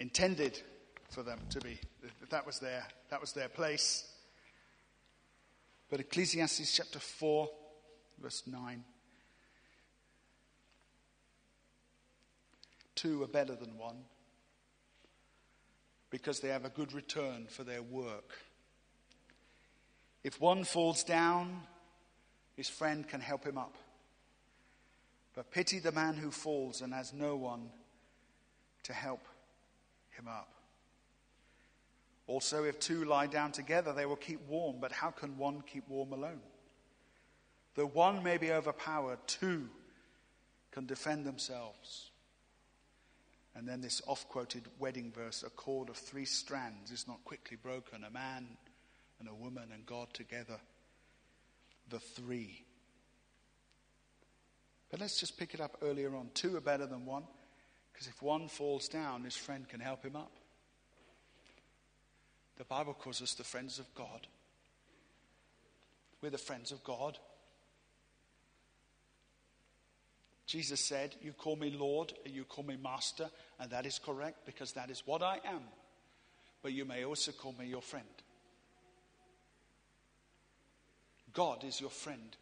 intended 0.00 0.60
for 1.10 1.22
them 1.22 1.38
to 1.50 1.60
be. 1.60 1.78
That 2.28 2.44
was 2.44 2.58
their, 2.58 2.88
that 3.10 3.20
was 3.20 3.32
their 3.32 3.48
place. 3.48 4.10
But 5.88 6.00
Ecclesiastes 6.00 6.72
chapter 6.72 6.98
4, 6.98 7.48
verse 8.20 8.42
9. 8.48 8.82
Two 12.96 13.22
are 13.22 13.28
better 13.28 13.54
than 13.54 13.78
one 13.78 13.98
because 16.10 16.40
they 16.40 16.48
have 16.48 16.64
a 16.64 16.70
good 16.70 16.92
return 16.92 17.46
for 17.48 17.62
their 17.62 17.82
work. 17.82 18.34
If 20.24 20.40
one 20.40 20.64
falls 20.64 21.04
down, 21.04 21.62
his 22.56 22.68
friend 22.68 23.06
can 23.06 23.20
help 23.20 23.44
him 23.44 23.56
up. 23.56 23.76
But 25.34 25.50
pity 25.50 25.78
the 25.78 25.92
man 25.92 26.14
who 26.14 26.30
falls 26.30 26.80
and 26.80 26.92
has 26.92 27.12
no 27.12 27.36
one 27.36 27.70
to 28.82 28.92
help 28.92 29.26
him 30.10 30.26
up. 30.26 30.48
Also, 32.26 32.64
if 32.64 32.78
two 32.78 33.04
lie 33.04 33.26
down 33.26 33.52
together, 33.52 33.92
they 33.92 34.04
will 34.04 34.16
keep 34.16 34.40
warm, 34.48 34.76
but 34.80 34.92
how 34.92 35.10
can 35.10 35.38
one 35.38 35.62
keep 35.62 35.88
warm 35.88 36.12
alone? 36.12 36.40
Though 37.74 37.86
one 37.86 38.22
may 38.22 38.36
be 38.36 38.52
overpowered, 38.52 39.18
two 39.26 39.68
can 40.72 40.84
defend 40.84 41.24
themselves. 41.24 42.10
And 43.54 43.66
then 43.66 43.80
this 43.80 44.02
oft 44.06 44.28
quoted 44.28 44.64
wedding 44.78 45.10
verse 45.10 45.42
a 45.42 45.50
cord 45.50 45.88
of 45.88 45.96
three 45.96 46.24
strands 46.24 46.90
is 46.90 47.08
not 47.08 47.24
quickly 47.24 47.56
broken. 47.56 48.04
A 48.04 48.10
man 48.10 48.46
and 49.20 49.28
a 49.28 49.34
woman 49.34 49.68
and 49.72 49.84
God 49.84 50.12
together, 50.12 50.58
the 51.88 51.98
three. 51.98 52.64
But 54.90 55.00
let's 55.00 55.18
just 55.18 55.38
pick 55.38 55.54
it 55.54 55.60
up 55.60 55.76
earlier 55.82 56.14
on. 56.14 56.30
Two 56.34 56.56
are 56.56 56.60
better 56.60 56.86
than 56.86 57.04
one, 57.04 57.24
because 57.92 58.06
if 58.06 58.22
one 58.22 58.48
falls 58.48 58.88
down, 58.88 59.24
his 59.24 59.36
friend 59.36 59.68
can 59.68 59.80
help 59.80 60.04
him 60.04 60.16
up. 60.16 60.32
The 62.56 62.64
Bible 62.64 62.94
calls 62.94 63.22
us 63.22 63.34
the 63.34 63.44
friends 63.44 63.78
of 63.78 63.92
God. 63.94 64.26
We're 66.20 66.30
the 66.30 66.38
friends 66.38 66.72
of 66.72 66.82
God. 66.82 67.18
Jesus 70.46 70.80
said, 70.80 71.14
You 71.22 71.32
call 71.32 71.56
me 71.56 71.70
Lord, 71.70 72.14
and 72.24 72.34
you 72.34 72.44
call 72.44 72.64
me 72.64 72.76
Master, 72.82 73.28
and 73.60 73.70
that 73.70 73.86
is 73.86 73.98
correct 73.98 74.46
because 74.46 74.72
that 74.72 74.90
is 74.90 75.02
what 75.06 75.22
I 75.22 75.38
am. 75.44 75.62
But 76.62 76.72
you 76.72 76.84
may 76.84 77.04
also 77.04 77.32
call 77.32 77.54
me 77.58 77.66
your 77.66 77.82
friend. 77.82 78.06
God 81.32 81.64
is 81.64 81.80
your 81.80 81.90
friend. 81.90 82.36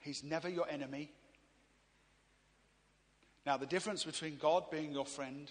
He's 0.00 0.22
never 0.22 0.48
your 0.48 0.68
enemy. 0.68 1.10
Now, 3.46 3.56
the 3.56 3.66
difference 3.66 4.04
between 4.04 4.36
God 4.36 4.70
being 4.70 4.92
your 4.92 5.06
friend 5.06 5.50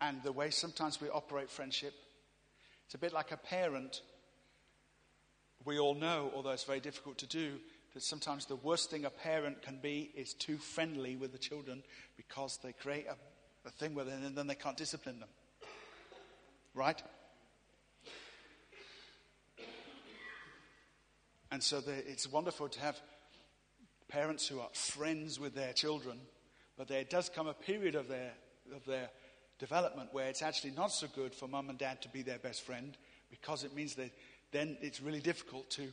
and 0.00 0.22
the 0.22 0.32
way 0.32 0.50
sometimes 0.50 1.00
we 1.00 1.08
operate 1.08 1.50
friendship, 1.50 1.94
it's 2.86 2.94
a 2.94 2.98
bit 2.98 3.12
like 3.12 3.32
a 3.32 3.36
parent. 3.36 4.02
We 5.64 5.78
all 5.78 5.94
know, 5.94 6.30
although 6.34 6.50
it's 6.50 6.64
very 6.64 6.80
difficult 6.80 7.18
to 7.18 7.26
do, 7.26 7.58
that 7.94 8.02
sometimes 8.02 8.46
the 8.46 8.56
worst 8.56 8.90
thing 8.90 9.04
a 9.04 9.10
parent 9.10 9.62
can 9.62 9.78
be 9.80 10.10
is 10.16 10.34
too 10.34 10.58
friendly 10.58 11.16
with 11.16 11.32
the 11.32 11.38
children 11.38 11.82
because 12.16 12.58
they 12.62 12.72
create 12.72 13.06
a, 13.06 13.16
a 13.66 13.70
thing 13.70 13.94
with 13.94 14.08
it 14.08 14.14
and 14.14 14.36
then 14.36 14.48
they 14.48 14.56
can't 14.56 14.76
discipline 14.76 15.20
them. 15.20 15.28
right? 16.74 17.00
And 21.54 21.62
so 21.62 21.80
the, 21.80 21.92
it's 21.92 22.26
wonderful 22.26 22.68
to 22.68 22.80
have 22.80 23.00
parents 24.08 24.48
who 24.48 24.58
are 24.58 24.70
friends 24.72 25.38
with 25.38 25.54
their 25.54 25.72
children, 25.72 26.18
but 26.76 26.88
there 26.88 27.04
does 27.04 27.28
come 27.28 27.46
a 27.46 27.54
period 27.54 27.94
of 27.94 28.08
their, 28.08 28.32
of 28.74 28.84
their 28.86 29.08
development 29.60 30.08
where 30.10 30.26
it's 30.26 30.42
actually 30.42 30.72
not 30.72 30.90
so 30.90 31.06
good 31.14 31.32
for 31.32 31.46
mum 31.46 31.70
and 31.70 31.78
dad 31.78 32.02
to 32.02 32.08
be 32.08 32.22
their 32.22 32.40
best 32.40 32.62
friend 32.62 32.96
because 33.30 33.62
it 33.62 33.72
means 33.72 33.94
that 33.94 34.10
then 34.50 34.76
it's 34.80 35.00
really 35.00 35.20
difficult 35.20 35.70
to, 35.70 35.92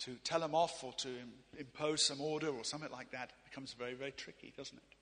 to 0.00 0.16
tell 0.22 0.40
them 0.40 0.54
off 0.54 0.84
or 0.84 0.92
to 0.98 1.08
impose 1.56 2.04
some 2.04 2.20
order 2.20 2.48
or 2.48 2.62
something 2.62 2.92
like 2.92 3.10
that. 3.12 3.30
It 3.30 3.50
becomes 3.50 3.72
very, 3.72 3.94
very 3.94 4.12
tricky, 4.12 4.52
doesn't 4.54 4.76
it? 4.76 4.96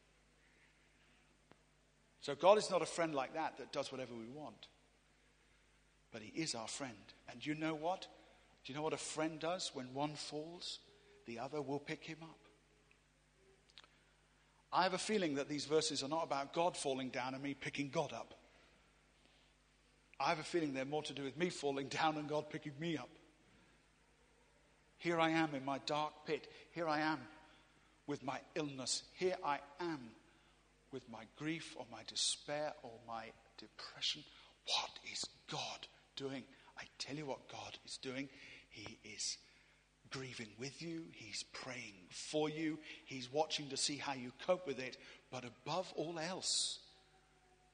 So 2.21 2.37
God 2.37 2.57
is 2.57 2.71
not 2.71 2.83
a 2.83 2.87
friend 2.87 3.17
like 3.17 3.35
that 3.35 3.59
that 3.59 3.73
does 3.73 3.91
whatever 3.91 4.15
we 4.15 4.29
want. 4.29 4.69
But 6.13 6.23
He 6.23 6.41
is 6.41 6.55
our 6.55 6.69
friend. 6.69 6.95
And 7.29 7.45
you 7.45 7.57
know 7.57 7.75
what? 7.75 8.07
Do 8.69 8.75
you 8.75 8.77
know 8.77 8.85
what 8.85 8.93
a 8.93 8.99
friend 8.99 9.41
does 9.41 9.71
when 9.73 9.95
one 9.95 10.13
falls? 10.13 10.81
The 11.25 11.39
other 11.39 11.63
will 11.63 11.79
pick 11.79 12.05
him 12.05 12.19
up. 12.23 12.39
I 14.71 14.83
have 14.83 14.93
a 14.93 14.99
feeling 14.99 15.37
that 15.37 15.49
these 15.49 15.65
verses 15.65 16.03
are 16.03 16.09
not 16.09 16.25
about 16.25 16.53
God 16.53 16.77
falling 16.77 17.09
down 17.09 17.33
and 17.33 17.43
me 17.43 17.55
picking 17.55 17.89
God 17.89 18.13
up. 18.13 18.35
I 20.21 20.29
have 20.29 20.39
a 20.39 20.43
feeling 20.43 20.75
they're 20.75 20.85
more 20.85 21.03
to 21.05 21.15
do 21.15 21.23
with 21.23 21.39
me 21.39 21.49
falling 21.49 21.89
down 21.89 22.19
and 22.19 22.29
God 22.29 22.51
picking 22.51 22.75
me 22.79 22.99
up. 22.99 23.09
Here 24.99 25.19
I 25.19 25.31
am 25.31 25.55
in 25.55 25.65
my 25.65 25.79
dark 25.87 26.27
pit. 26.27 26.47
Here 26.73 26.87
I 26.87 27.01
am 27.01 27.21
with 28.07 28.23
my 28.23 28.39
illness. 28.55 29.03
Here 29.15 29.37
I 29.43 29.61
am 29.81 30.11
with 30.93 31.09
my 31.09 31.23
grief 31.39 31.75
or 31.79 31.87
my 31.91 32.03
despair 32.07 32.75
or 32.83 32.93
my 33.07 33.31
depression. 33.57 34.23
What 34.67 34.91
is 35.11 35.25
God 35.51 35.89
doing? 36.17 36.43
I 36.79 36.83
tell 36.99 37.17
you 37.17 37.25
what 37.25 37.49
God 37.49 37.79
is 37.87 37.97
doing. 37.97 38.29
He 38.69 38.99
is 39.05 39.39
grieving 40.11 40.49
with 40.59 40.81
you, 40.83 41.05
He's 41.13 41.45
praying 41.53 41.95
for 42.11 42.49
you, 42.49 42.79
He's 43.05 43.33
watching 43.33 43.69
to 43.71 43.77
see 43.77 43.97
how 43.97 44.15
you 44.15 44.33
cope 44.47 44.67
with 44.67 44.79
it. 44.79 44.97
But 45.31 45.45
above 45.45 45.93
all 45.97 46.19
else, 46.19 46.79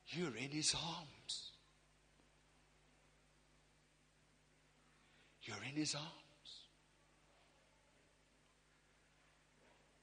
you're 0.09 0.37
in 0.37 0.51
His 0.51 0.75
arms. 0.75 1.51
You're 5.43 5.63
in 5.69 5.77
His 5.77 5.95
arms. 5.95 6.09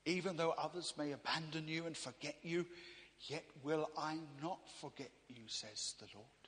Even 0.06 0.36
though 0.36 0.54
others 0.58 0.94
may 0.98 1.12
abandon 1.12 1.68
you 1.68 1.86
and 1.86 1.96
forget 1.96 2.36
you, 2.42 2.66
yet 3.28 3.44
will 3.64 3.90
I 3.98 4.18
not 4.42 4.60
forget 4.80 5.12
you, 5.30 5.44
says 5.48 5.94
the 6.00 6.08
Lord 6.16 6.41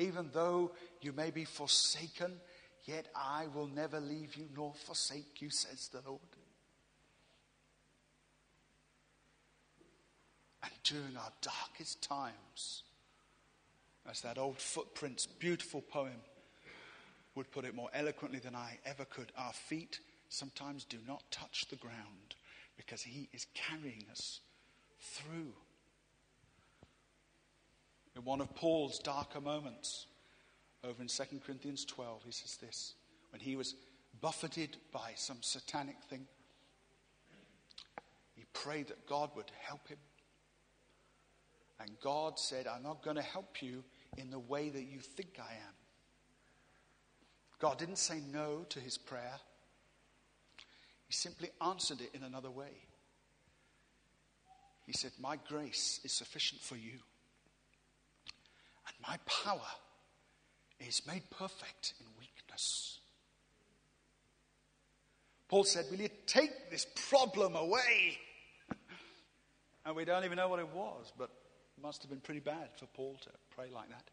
even 0.00 0.30
though 0.32 0.72
you 1.02 1.12
may 1.12 1.30
be 1.30 1.44
forsaken, 1.44 2.32
yet 2.84 3.06
I 3.14 3.46
will 3.54 3.66
never 3.66 4.00
leave 4.00 4.34
you 4.34 4.46
nor 4.56 4.72
forsake 4.74 5.42
you, 5.42 5.50
says 5.50 5.88
the 5.88 6.00
Lord. 6.06 6.20
And 10.62 10.72
during 10.84 11.16
our 11.16 11.32
darkest 11.42 12.02
times, 12.02 12.82
as 14.08 14.22
that 14.22 14.38
old 14.38 14.58
Footprints 14.58 15.26
beautiful 15.26 15.82
poem 15.82 16.20
would 17.34 17.50
put 17.50 17.64
it 17.64 17.74
more 17.74 17.90
eloquently 17.92 18.38
than 18.38 18.56
I 18.56 18.78
ever 18.84 19.04
could, 19.04 19.32
our 19.36 19.52
feet 19.52 20.00
sometimes 20.28 20.84
do 20.84 20.98
not 21.06 21.22
touch 21.30 21.66
the 21.68 21.76
ground 21.76 22.34
because 22.76 23.02
He 23.02 23.28
is 23.32 23.46
carrying 23.54 24.04
us 24.10 24.40
through 24.98 25.52
in 28.20 28.26
one 28.26 28.42
of 28.42 28.54
Paul's 28.54 28.98
darker 28.98 29.40
moments, 29.40 30.06
over 30.84 31.00
in 31.00 31.08
2 31.08 31.24
Corinthians 31.44 31.86
12, 31.86 32.22
he 32.26 32.32
says 32.32 32.56
this 32.56 32.94
when 33.30 33.40
he 33.40 33.56
was 33.56 33.74
buffeted 34.20 34.76
by 34.92 35.12
some 35.14 35.38
satanic 35.40 35.96
thing, 36.10 36.26
he 38.34 38.44
prayed 38.52 38.88
that 38.88 39.06
God 39.06 39.30
would 39.36 39.50
help 39.62 39.88
him. 39.88 39.96
And 41.80 41.90
God 42.02 42.38
said, 42.38 42.66
I'm 42.66 42.82
not 42.82 43.02
going 43.02 43.16
to 43.16 43.22
help 43.22 43.62
you 43.62 43.82
in 44.18 44.30
the 44.30 44.38
way 44.38 44.68
that 44.68 44.84
you 44.84 44.98
think 44.98 45.38
I 45.38 45.52
am. 45.52 45.74
God 47.58 47.78
didn't 47.78 47.96
say 47.96 48.20
no 48.30 48.66
to 48.68 48.80
his 48.80 48.98
prayer, 48.98 49.38
he 51.06 51.14
simply 51.14 51.50
answered 51.64 52.02
it 52.02 52.10
in 52.14 52.22
another 52.22 52.50
way. 52.50 52.84
He 54.84 54.92
said, 54.92 55.12
My 55.18 55.38
grace 55.48 56.00
is 56.04 56.12
sufficient 56.12 56.60
for 56.60 56.76
you. 56.76 56.98
My 59.06 59.16
power 59.26 59.60
is 60.78 61.02
made 61.06 61.22
perfect 61.30 61.94
in 62.00 62.06
weakness. 62.18 62.98
Paul 65.48 65.64
said, 65.64 65.86
Will 65.90 66.00
you 66.00 66.08
take 66.26 66.70
this 66.70 66.86
problem 67.08 67.56
away? 67.56 68.18
and 69.84 69.96
we 69.96 70.04
don't 70.04 70.24
even 70.24 70.36
know 70.36 70.48
what 70.48 70.60
it 70.60 70.68
was, 70.68 71.12
but 71.18 71.30
it 71.76 71.82
must 71.82 72.02
have 72.02 72.10
been 72.10 72.20
pretty 72.20 72.40
bad 72.40 72.68
for 72.76 72.86
Paul 72.86 73.16
to 73.22 73.30
pray 73.54 73.66
like 73.74 73.88
that. 73.88 74.04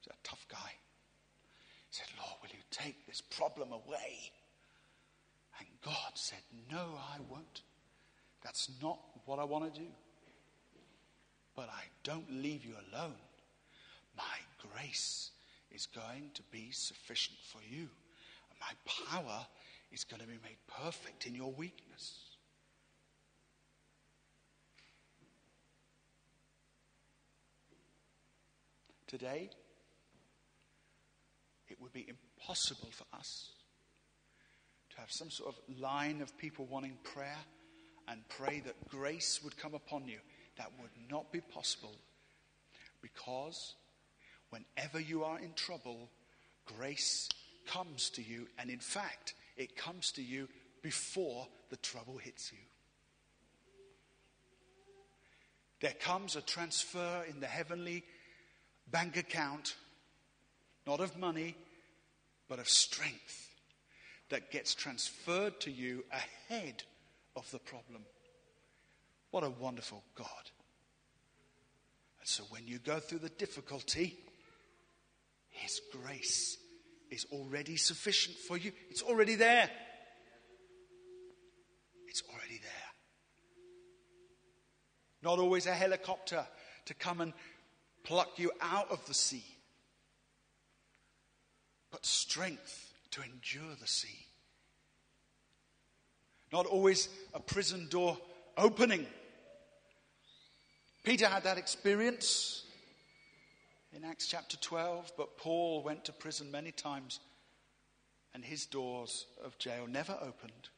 He's 0.00 0.08
a 0.08 0.28
tough 0.28 0.46
guy. 0.48 0.72
He 1.90 1.96
said, 1.96 2.06
Lord, 2.18 2.32
will 2.42 2.50
you 2.50 2.64
take 2.70 3.06
this 3.06 3.20
problem 3.20 3.72
away? 3.72 4.32
And 5.58 5.68
God 5.84 6.12
said, 6.14 6.40
No, 6.70 6.94
I 6.96 7.18
won't. 7.28 7.62
That's 8.42 8.70
not 8.80 8.98
what 9.26 9.38
I 9.38 9.44
want 9.44 9.72
to 9.74 9.80
do. 9.80 9.86
But 11.54 11.68
I 11.68 11.82
don't 12.04 12.30
leave 12.30 12.64
you 12.64 12.74
alone. 12.92 13.16
My 14.18 14.24
grace 14.74 15.30
is 15.70 15.86
going 15.86 16.30
to 16.34 16.42
be 16.50 16.70
sufficient 16.72 17.38
for 17.40 17.60
you. 17.70 17.88
And 18.50 18.58
my 18.60 18.72
power 18.84 19.46
is 19.92 20.04
going 20.04 20.20
to 20.20 20.26
be 20.26 20.38
made 20.42 20.58
perfect 20.66 21.26
in 21.26 21.34
your 21.34 21.52
weakness. 21.52 22.14
Today, 29.06 29.48
it 31.68 31.80
would 31.80 31.92
be 31.92 32.06
impossible 32.08 32.90
for 32.90 33.04
us 33.16 33.50
to 34.90 35.00
have 35.00 35.10
some 35.10 35.30
sort 35.30 35.54
of 35.54 35.80
line 35.80 36.20
of 36.20 36.36
people 36.36 36.66
wanting 36.66 36.98
prayer 37.04 37.38
and 38.08 38.20
pray 38.28 38.60
that 38.66 38.88
grace 38.88 39.40
would 39.42 39.56
come 39.56 39.74
upon 39.74 40.06
you. 40.08 40.18
That 40.56 40.72
would 40.80 40.90
not 41.10 41.30
be 41.32 41.40
possible 41.40 41.94
because 43.00 43.74
Whenever 44.50 45.00
you 45.00 45.24
are 45.24 45.38
in 45.38 45.52
trouble, 45.54 46.08
grace 46.64 47.28
comes 47.66 48.10
to 48.10 48.22
you. 48.22 48.46
And 48.58 48.70
in 48.70 48.78
fact, 48.78 49.34
it 49.56 49.76
comes 49.76 50.12
to 50.12 50.22
you 50.22 50.48
before 50.82 51.46
the 51.70 51.76
trouble 51.76 52.18
hits 52.18 52.52
you. 52.52 52.58
There 55.80 55.94
comes 56.00 56.34
a 56.34 56.40
transfer 56.40 57.24
in 57.28 57.40
the 57.40 57.46
heavenly 57.46 58.04
bank 58.90 59.16
account, 59.16 59.76
not 60.86 61.00
of 61.00 61.16
money, 61.18 61.54
but 62.48 62.58
of 62.58 62.68
strength, 62.68 63.48
that 64.30 64.50
gets 64.50 64.74
transferred 64.74 65.60
to 65.60 65.70
you 65.70 66.04
ahead 66.10 66.82
of 67.36 67.50
the 67.50 67.58
problem. 67.58 68.02
What 69.30 69.44
a 69.44 69.50
wonderful 69.50 70.02
God. 70.14 70.26
And 72.20 72.28
so 72.28 72.44
when 72.50 72.66
you 72.66 72.78
go 72.78 72.98
through 72.98 73.20
the 73.20 73.28
difficulty, 73.28 74.18
his 75.58 75.80
grace 75.92 76.56
is 77.10 77.26
already 77.32 77.76
sufficient 77.76 78.36
for 78.36 78.56
you. 78.56 78.72
It's 78.90 79.02
already 79.02 79.34
there. 79.34 79.70
It's 82.06 82.22
already 82.32 82.58
there. 82.58 82.88
Not 85.22 85.38
always 85.38 85.66
a 85.66 85.74
helicopter 85.74 86.46
to 86.86 86.94
come 86.94 87.20
and 87.20 87.32
pluck 88.04 88.38
you 88.38 88.50
out 88.60 88.90
of 88.90 89.04
the 89.06 89.14
sea, 89.14 89.44
but 91.90 92.06
strength 92.06 92.94
to 93.10 93.22
endure 93.22 93.74
the 93.80 93.86
sea. 93.86 94.26
Not 96.52 96.66
always 96.66 97.08
a 97.34 97.40
prison 97.40 97.88
door 97.90 98.16
opening. 98.56 99.06
Peter 101.04 101.26
had 101.26 101.44
that 101.44 101.58
experience 101.58 102.64
in 103.92 104.04
Acts 104.04 104.26
chapter 104.26 104.56
12, 104.56 105.12
but 105.16 105.36
Paul 105.36 105.82
went 105.82 106.04
to 106.04 106.12
prison 106.12 106.50
many 106.50 106.72
times 106.72 107.20
and 108.34 108.44
his 108.44 108.66
doors 108.66 109.26
of 109.44 109.58
jail 109.58 109.86
never 109.88 110.16
opened. 110.20 110.68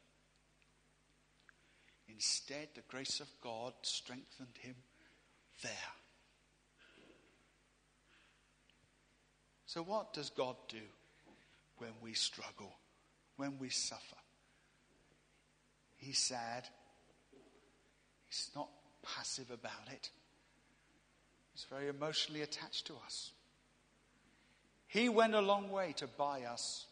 Instead, 2.08 2.68
the 2.74 2.82
grace 2.88 3.20
of 3.20 3.28
God 3.42 3.72
strengthened 3.82 4.56
him 4.60 4.76
there. 5.62 5.70
So, 9.66 9.82
what 9.82 10.12
does 10.12 10.30
God 10.30 10.56
do 10.68 10.80
when 11.78 11.90
we 12.02 12.12
struggle, 12.14 12.72
when 13.36 13.58
we 13.58 13.68
suffer? 13.68 14.16
He's 15.96 16.18
sad. 16.18 16.66
He's 18.28 18.50
not 18.56 18.68
passive 19.02 19.50
about 19.50 19.92
it. 19.92 20.10
He's 21.60 21.78
very 21.78 21.88
emotionally 21.88 22.40
attached 22.40 22.86
to 22.86 22.94
us. 23.04 23.32
He 24.86 25.10
went 25.10 25.34
a 25.34 25.42
long 25.42 25.70
way 25.70 25.92
to 25.98 26.06
buy 26.06 26.44
us. 26.44 26.86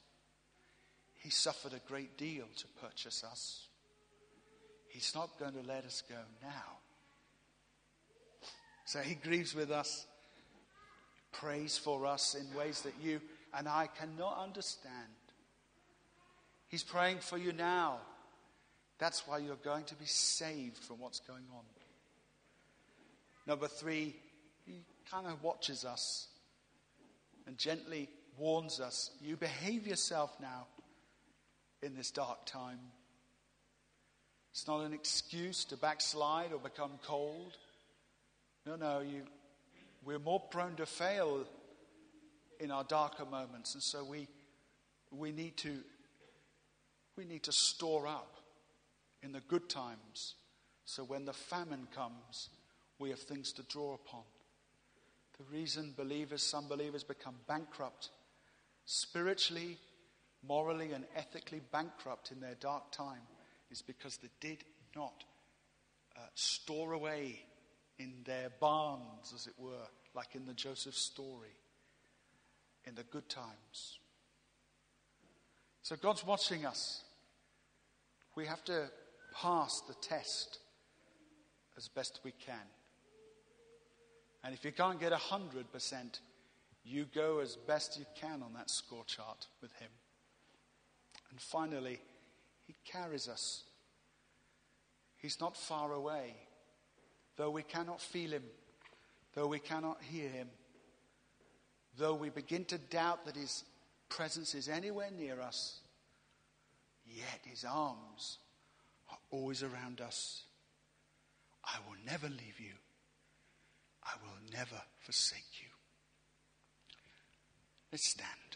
He 1.21 1.31
suffered 1.31 1.73
a 1.73 1.89
great 1.89 2.19
deal 2.19 2.45
to 2.55 2.67
purchase 2.83 3.25
us. 3.25 3.67
He's 4.89 5.15
not 5.15 5.39
going 5.39 5.55
to 5.55 5.63
let 5.67 5.87
us 5.87 6.03
go 6.07 6.19
now. 6.43 6.77
So 8.85 8.99
he 8.99 9.15
grieves 9.15 9.55
with 9.55 9.71
us, 9.71 10.07
prays 11.33 11.79
for 11.79 12.05
us 12.05 12.35
in 12.35 12.55
ways 12.55 12.83
that 12.83 12.95
you 13.03 13.23
and 13.55 13.67
I 13.67 13.89
cannot 13.99 14.39
understand. 14.39 14.93
He's 16.69 16.85
praying 16.85 17.21
for 17.21 17.39
you 17.39 17.55
now. 17.55 18.01
That's 18.99 19.27
why 19.27 19.39
you're 19.39 19.57
going 19.57 19.85
to 19.85 19.95
be 19.95 20.05
saved 20.05 20.85
from 20.85 20.99
what's 20.99 21.21
going 21.21 21.47
on. 21.55 21.65
Number 23.47 23.67
three, 23.67 24.15
kind 25.11 25.27
of 25.27 25.43
watches 25.43 25.85
us 25.85 26.29
and 27.47 27.57
gently 27.57 28.09
warns 28.37 28.81
us 28.81 29.11
you 29.21 29.37
behave 29.37 29.87
yourself 29.87 30.37
now 30.41 30.67
in 31.83 31.95
this 31.95 32.11
dark 32.11 32.45
time. 32.47 32.79
It's 34.53 34.67
not 34.67 34.81
an 34.81 34.93
excuse 34.93 35.65
to 35.67 35.77
backslide 35.77 36.53
or 36.53 36.59
become 36.59 36.93
cold. 37.05 37.57
No, 38.67 38.77
no, 38.77 39.01
you, 39.01 39.23
we're 40.05 40.19
more 40.19 40.41
prone 40.41 40.75
to 40.77 40.87
fail 40.87 41.45
in 42.59 42.71
our 42.71 42.85
darker 42.85 43.25
moments, 43.25 43.75
and 43.75 43.83
so 43.83 44.03
we, 44.03 44.27
we, 45.13 45.31
need 45.31 45.57
to, 45.59 45.79
we 47.17 47.25
need 47.25 47.45
to 47.45 47.53
store 47.53 48.07
up 48.07 48.35
in 49.23 49.33
the 49.33 49.41
good 49.41 49.69
times 49.69 50.35
so 50.89 51.05
when 51.05 51.27
the 51.27 51.35
famine 51.35 51.87
comes, 51.95 52.49
we 52.99 53.11
have 53.11 53.19
things 53.19 53.53
to 53.53 53.63
draw 53.65 53.93
upon. 53.93 54.23
The 55.39 55.57
reason 55.57 55.95
believers, 55.97 56.43
some 56.43 56.69
believers, 56.69 57.05
become 57.05 57.37
bankrupt, 57.47 58.11
spiritually, 58.85 59.79
morally, 60.47 60.93
and 60.93 61.05
ethically 61.15 61.61
bankrupt 61.73 62.33
in 62.33 62.41
their 62.41 62.57
dark 62.57 62.91
time 62.91 63.23
is 63.71 63.83
because 63.83 64.17
they 64.17 64.31
did 64.41 64.65
not 64.97 65.25
uh, 66.17 66.21
store 66.35 66.93
away 66.93 67.41
in 67.99 68.15
their 68.25 68.51
barns, 68.61 69.33
as 69.35 69.47
it 69.47 69.55
were, 69.59 69.87
like 70.15 70.35
in 70.35 70.47
the 70.47 70.55
Joseph 70.55 70.95
story, 70.95 71.57
in 72.85 72.95
the 72.95 73.05
good 73.05 73.29
times. 73.29 73.99
So 75.83 75.97
God's 75.97 76.27
watching 76.27 76.67
us. 76.67 77.03
We 78.35 78.47
have 78.47 78.65
to 78.65 78.91
pass 79.35 79.83
the 79.87 79.95
test 79.95 80.59
as 81.77 81.89
best 81.89 82.21
we 82.25 82.33
can. 82.33 82.57
And 84.49 84.57
if 84.57 84.65
you 84.65 84.73
can't 84.73 84.99
get 84.99 85.13
100%, 85.13 86.21
you 86.83 87.05
go 87.15 87.41
as 87.41 87.55
best 87.55 87.99
you 87.99 88.07
can 88.19 88.43
on 88.43 88.55
that 88.55 88.71
score 88.71 89.05
chart 89.05 89.47
with 89.61 89.71
Him. 89.75 89.91
And 91.31 91.39
finally, 91.39 92.01
He 92.67 92.75
carries 92.91 93.29
us. 93.29 93.65
He's 95.19 95.39
not 95.39 95.55
far 95.55 95.93
away, 95.93 96.35
though 97.37 97.51
we 97.51 97.63
cannot 97.63 98.01
feel 98.01 98.31
Him, 98.31 98.45
though 99.35 99.49
we 99.49 99.59
cannot 99.59 100.03
hear 100.03 100.31
Him, 100.31 100.49
though 101.99 102.15
we 102.15 102.31
begin 102.31 102.65
to 102.65 102.79
doubt 102.79 103.27
that 103.27 103.37
His 103.37 103.65
presence 104.09 104.55
is 104.55 104.71
anywhere 104.71 105.11
near 105.11 105.43
us, 105.43 105.81
yet 107.05 107.41
His 107.43 107.67
arms 107.67 108.39
are 109.11 109.19
always 109.31 109.63
around 109.63 110.01
us. 110.01 110.45
I 111.63 111.77
will 111.87 111.99
never 112.07 112.31
leave 112.31 112.59
you. 112.59 112.73
I 114.09 114.17
will 114.23 114.39
never 114.51 114.81
forsake 115.01 115.61
you. 115.61 115.69
Let's 117.93 118.09
stand. 118.09 118.49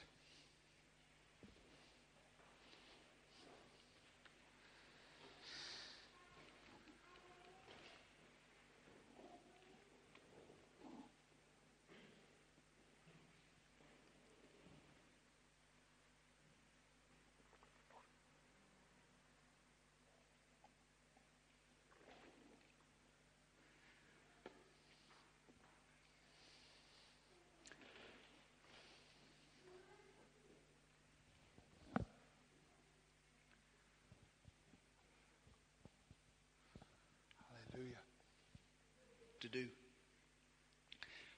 to 39.41 39.41
do. 39.52 39.66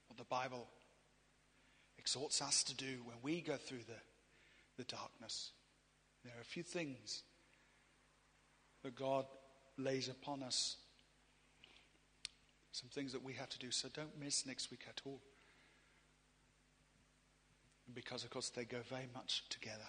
What 0.08 0.18
the 0.18 0.24
Bible 0.24 0.68
exhorts 1.98 2.40
us 2.42 2.62
to 2.64 2.74
do 2.74 3.00
when 3.04 3.16
we 3.22 3.40
go 3.40 3.56
through 3.56 3.84
the, 3.86 4.00
the 4.76 4.84
darkness. 4.84 5.52
There 6.24 6.34
are 6.36 6.40
a 6.40 6.44
few 6.44 6.62
things 6.62 7.22
that 8.82 8.94
God 8.94 9.26
lays 9.78 10.08
upon 10.08 10.42
us. 10.42 10.76
Some 12.72 12.90
things 12.90 13.12
that 13.12 13.24
we 13.24 13.34
have 13.34 13.48
to 13.50 13.58
do. 13.58 13.70
So 13.70 13.88
don't 13.92 14.20
miss 14.20 14.46
next 14.46 14.70
week 14.70 14.84
at 14.88 15.00
all. 15.06 15.20
Because, 17.94 18.24
of 18.24 18.30
course, 18.30 18.50
they 18.50 18.64
go 18.64 18.78
very 18.88 19.08
much 19.14 19.44
together. 19.48 19.88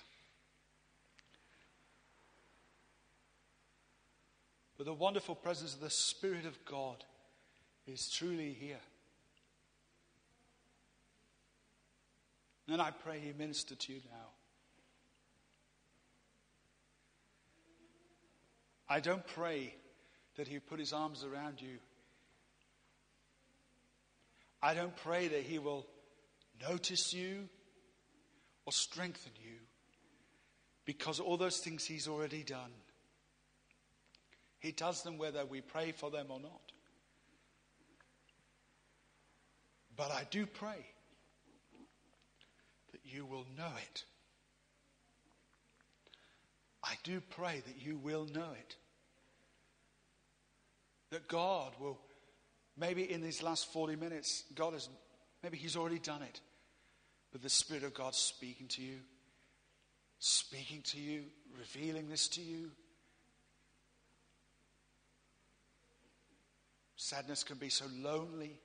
But 4.78 4.86
the 4.86 4.93
wonderful 4.93 5.36
presence 5.36 5.73
of 5.73 5.80
the 5.80 5.89
Spirit 5.89 6.45
of 6.45 6.63
God 6.65 7.03
is 7.88 8.09
truly 8.09 8.53
here. 8.59 8.79
And 12.67 12.81
I 12.81 12.91
pray 12.91 13.19
He 13.19 13.31
minister 13.38 13.75
to 13.75 13.93
you 13.93 13.99
now. 14.11 14.27
I 18.89 18.99
don't 18.99 19.25
pray 19.25 19.75
that 20.36 20.47
He 20.47 20.59
put 20.59 20.79
His 20.79 20.93
arms 20.93 21.23
around 21.23 21.61
you. 21.61 21.77
I 24.61 24.73
don't 24.73 24.95
pray 24.95 25.27
that 25.27 25.43
He 25.43 25.59
will 25.59 25.86
notice 26.67 27.13
you 27.13 27.47
or 28.65 28.71
strengthen 28.73 29.33
you 29.43 29.57
because 30.86 31.19
all 31.19 31.38
those 31.38 31.59
things 31.59 31.86
He's 31.86 32.07
already 32.07 32.43
done. 32.43 32.71
He 34.59 34.71
does 34.71 35.03
them 35.03 35.19
whether 35.19 35.45
we 35.45 35.61
pray 35.61 35.91
for 35.91 36.09
them 36.09 36.27
or 36.29 36.39
not. 36.39 36.71
But 39.97 40.11
I 40.11 40.27
do 40.29 40.45
pray 40.45 40.85
that 42.91 43.01
you 43.03 43.25
will 43.25 43.45
know 43.57 43.71
it. 43.91 44.03
I 46.83 46.95
do 47.03 47.21
pray 47.31 47.63
that 47.65 47.81
you 47.81 47.97
will 47.97 48.25
know 48.33 48.51
it. 48.59 48.75
That 51.11 51.27
God 51.27 51.73
will, 51.79 51.99
maybe 52.77 53.09
in 53.09 53.21
these 53.21 53.41
last 53.41 53.71
40 53.71 53.95
minutes, 53.95 54.43
God 54.53 54.73
has, 54.73 54.89
maybe 55.41 55.57
He's 55.57 55.77
already 55.77 55.99
done 55.99 56.21
it. 56.21 56.41
But 57.31 57.41
the 57.41 57.49
Spirit 57.49 57.83
of 57.83 57.93
God 57.93 58.15
speaking 58.15 58.67
to 58.69 58.81
you, 58.81 58.97
speaking 60.19 60.81
to 60.83 60.99
you, 60.99 61.23
revealing 61.57 62.09
this 62.09 62.27
to 62.29 62.41
you. 62.41 62.71
Sadness 66.97 67.43
can 67.43 67.57
be 67.57 67.69
so 67.69 67.85
lonely. 68.01 68.59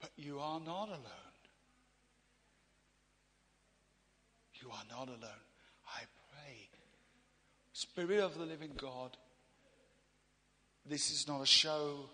But 0.00 0.10
you 0.16 0.38
are 0.38 0.60
not 0.60 0.88
alone. 0.88 1.30
You 4.54 4.70
are 4.70 4.84
not 4.90 5.08
alone. 5.08 5.44
I 5.88 6.02
pray. 6.32 6.68
Spirit 7.72 8.20
of 8.20 8.38
the 8.38 8.44
living 8.44 8.72
God, 8.76 9.16
this 10.86 11.10
is 11.10 11.28
not 11.28 11.42
a 11.42 11.46
show. 11.46 12.08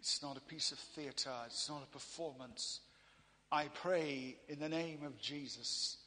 It's 0.00 0.22
not 0.22 0.36
a 0.36 0.40
piece 0.40 0.72
of 0.72 0.78
theater. 0.78 1.30
It's 1.46 1.68
not 1.68 1.82
a 1.82 1.92
performance. 1.92 2.80
I 3.50 3.66
pray 3.66 4.36
in 4.48 4.58
the 4.58 4.68
name 4.68 5.00
of 5.06 5.18
Jesus 5.20 5.98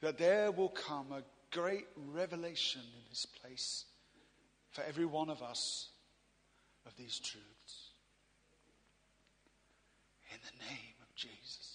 that 0.00 0.18
there 0.18 0.52
will 0.52 0.68
come 0.68 1.06
a 1.12 1.22
great 1.50 1.86
revelation 2.12 2.82
in 2.82 3.02
this 3.10 3.26
place 3.26 3.84
for 4.70 4.82
every 4.84 5.06
one 5.06 5.30
of 5.30 5.42
us 5.42 5.88
of 6.86 6.96
these 6.96 7.18
truths 7.18 7.55
the 10.46 10.64
name 10.64 10.96
of 11.02 11.08
Jesus. 11.16 11.65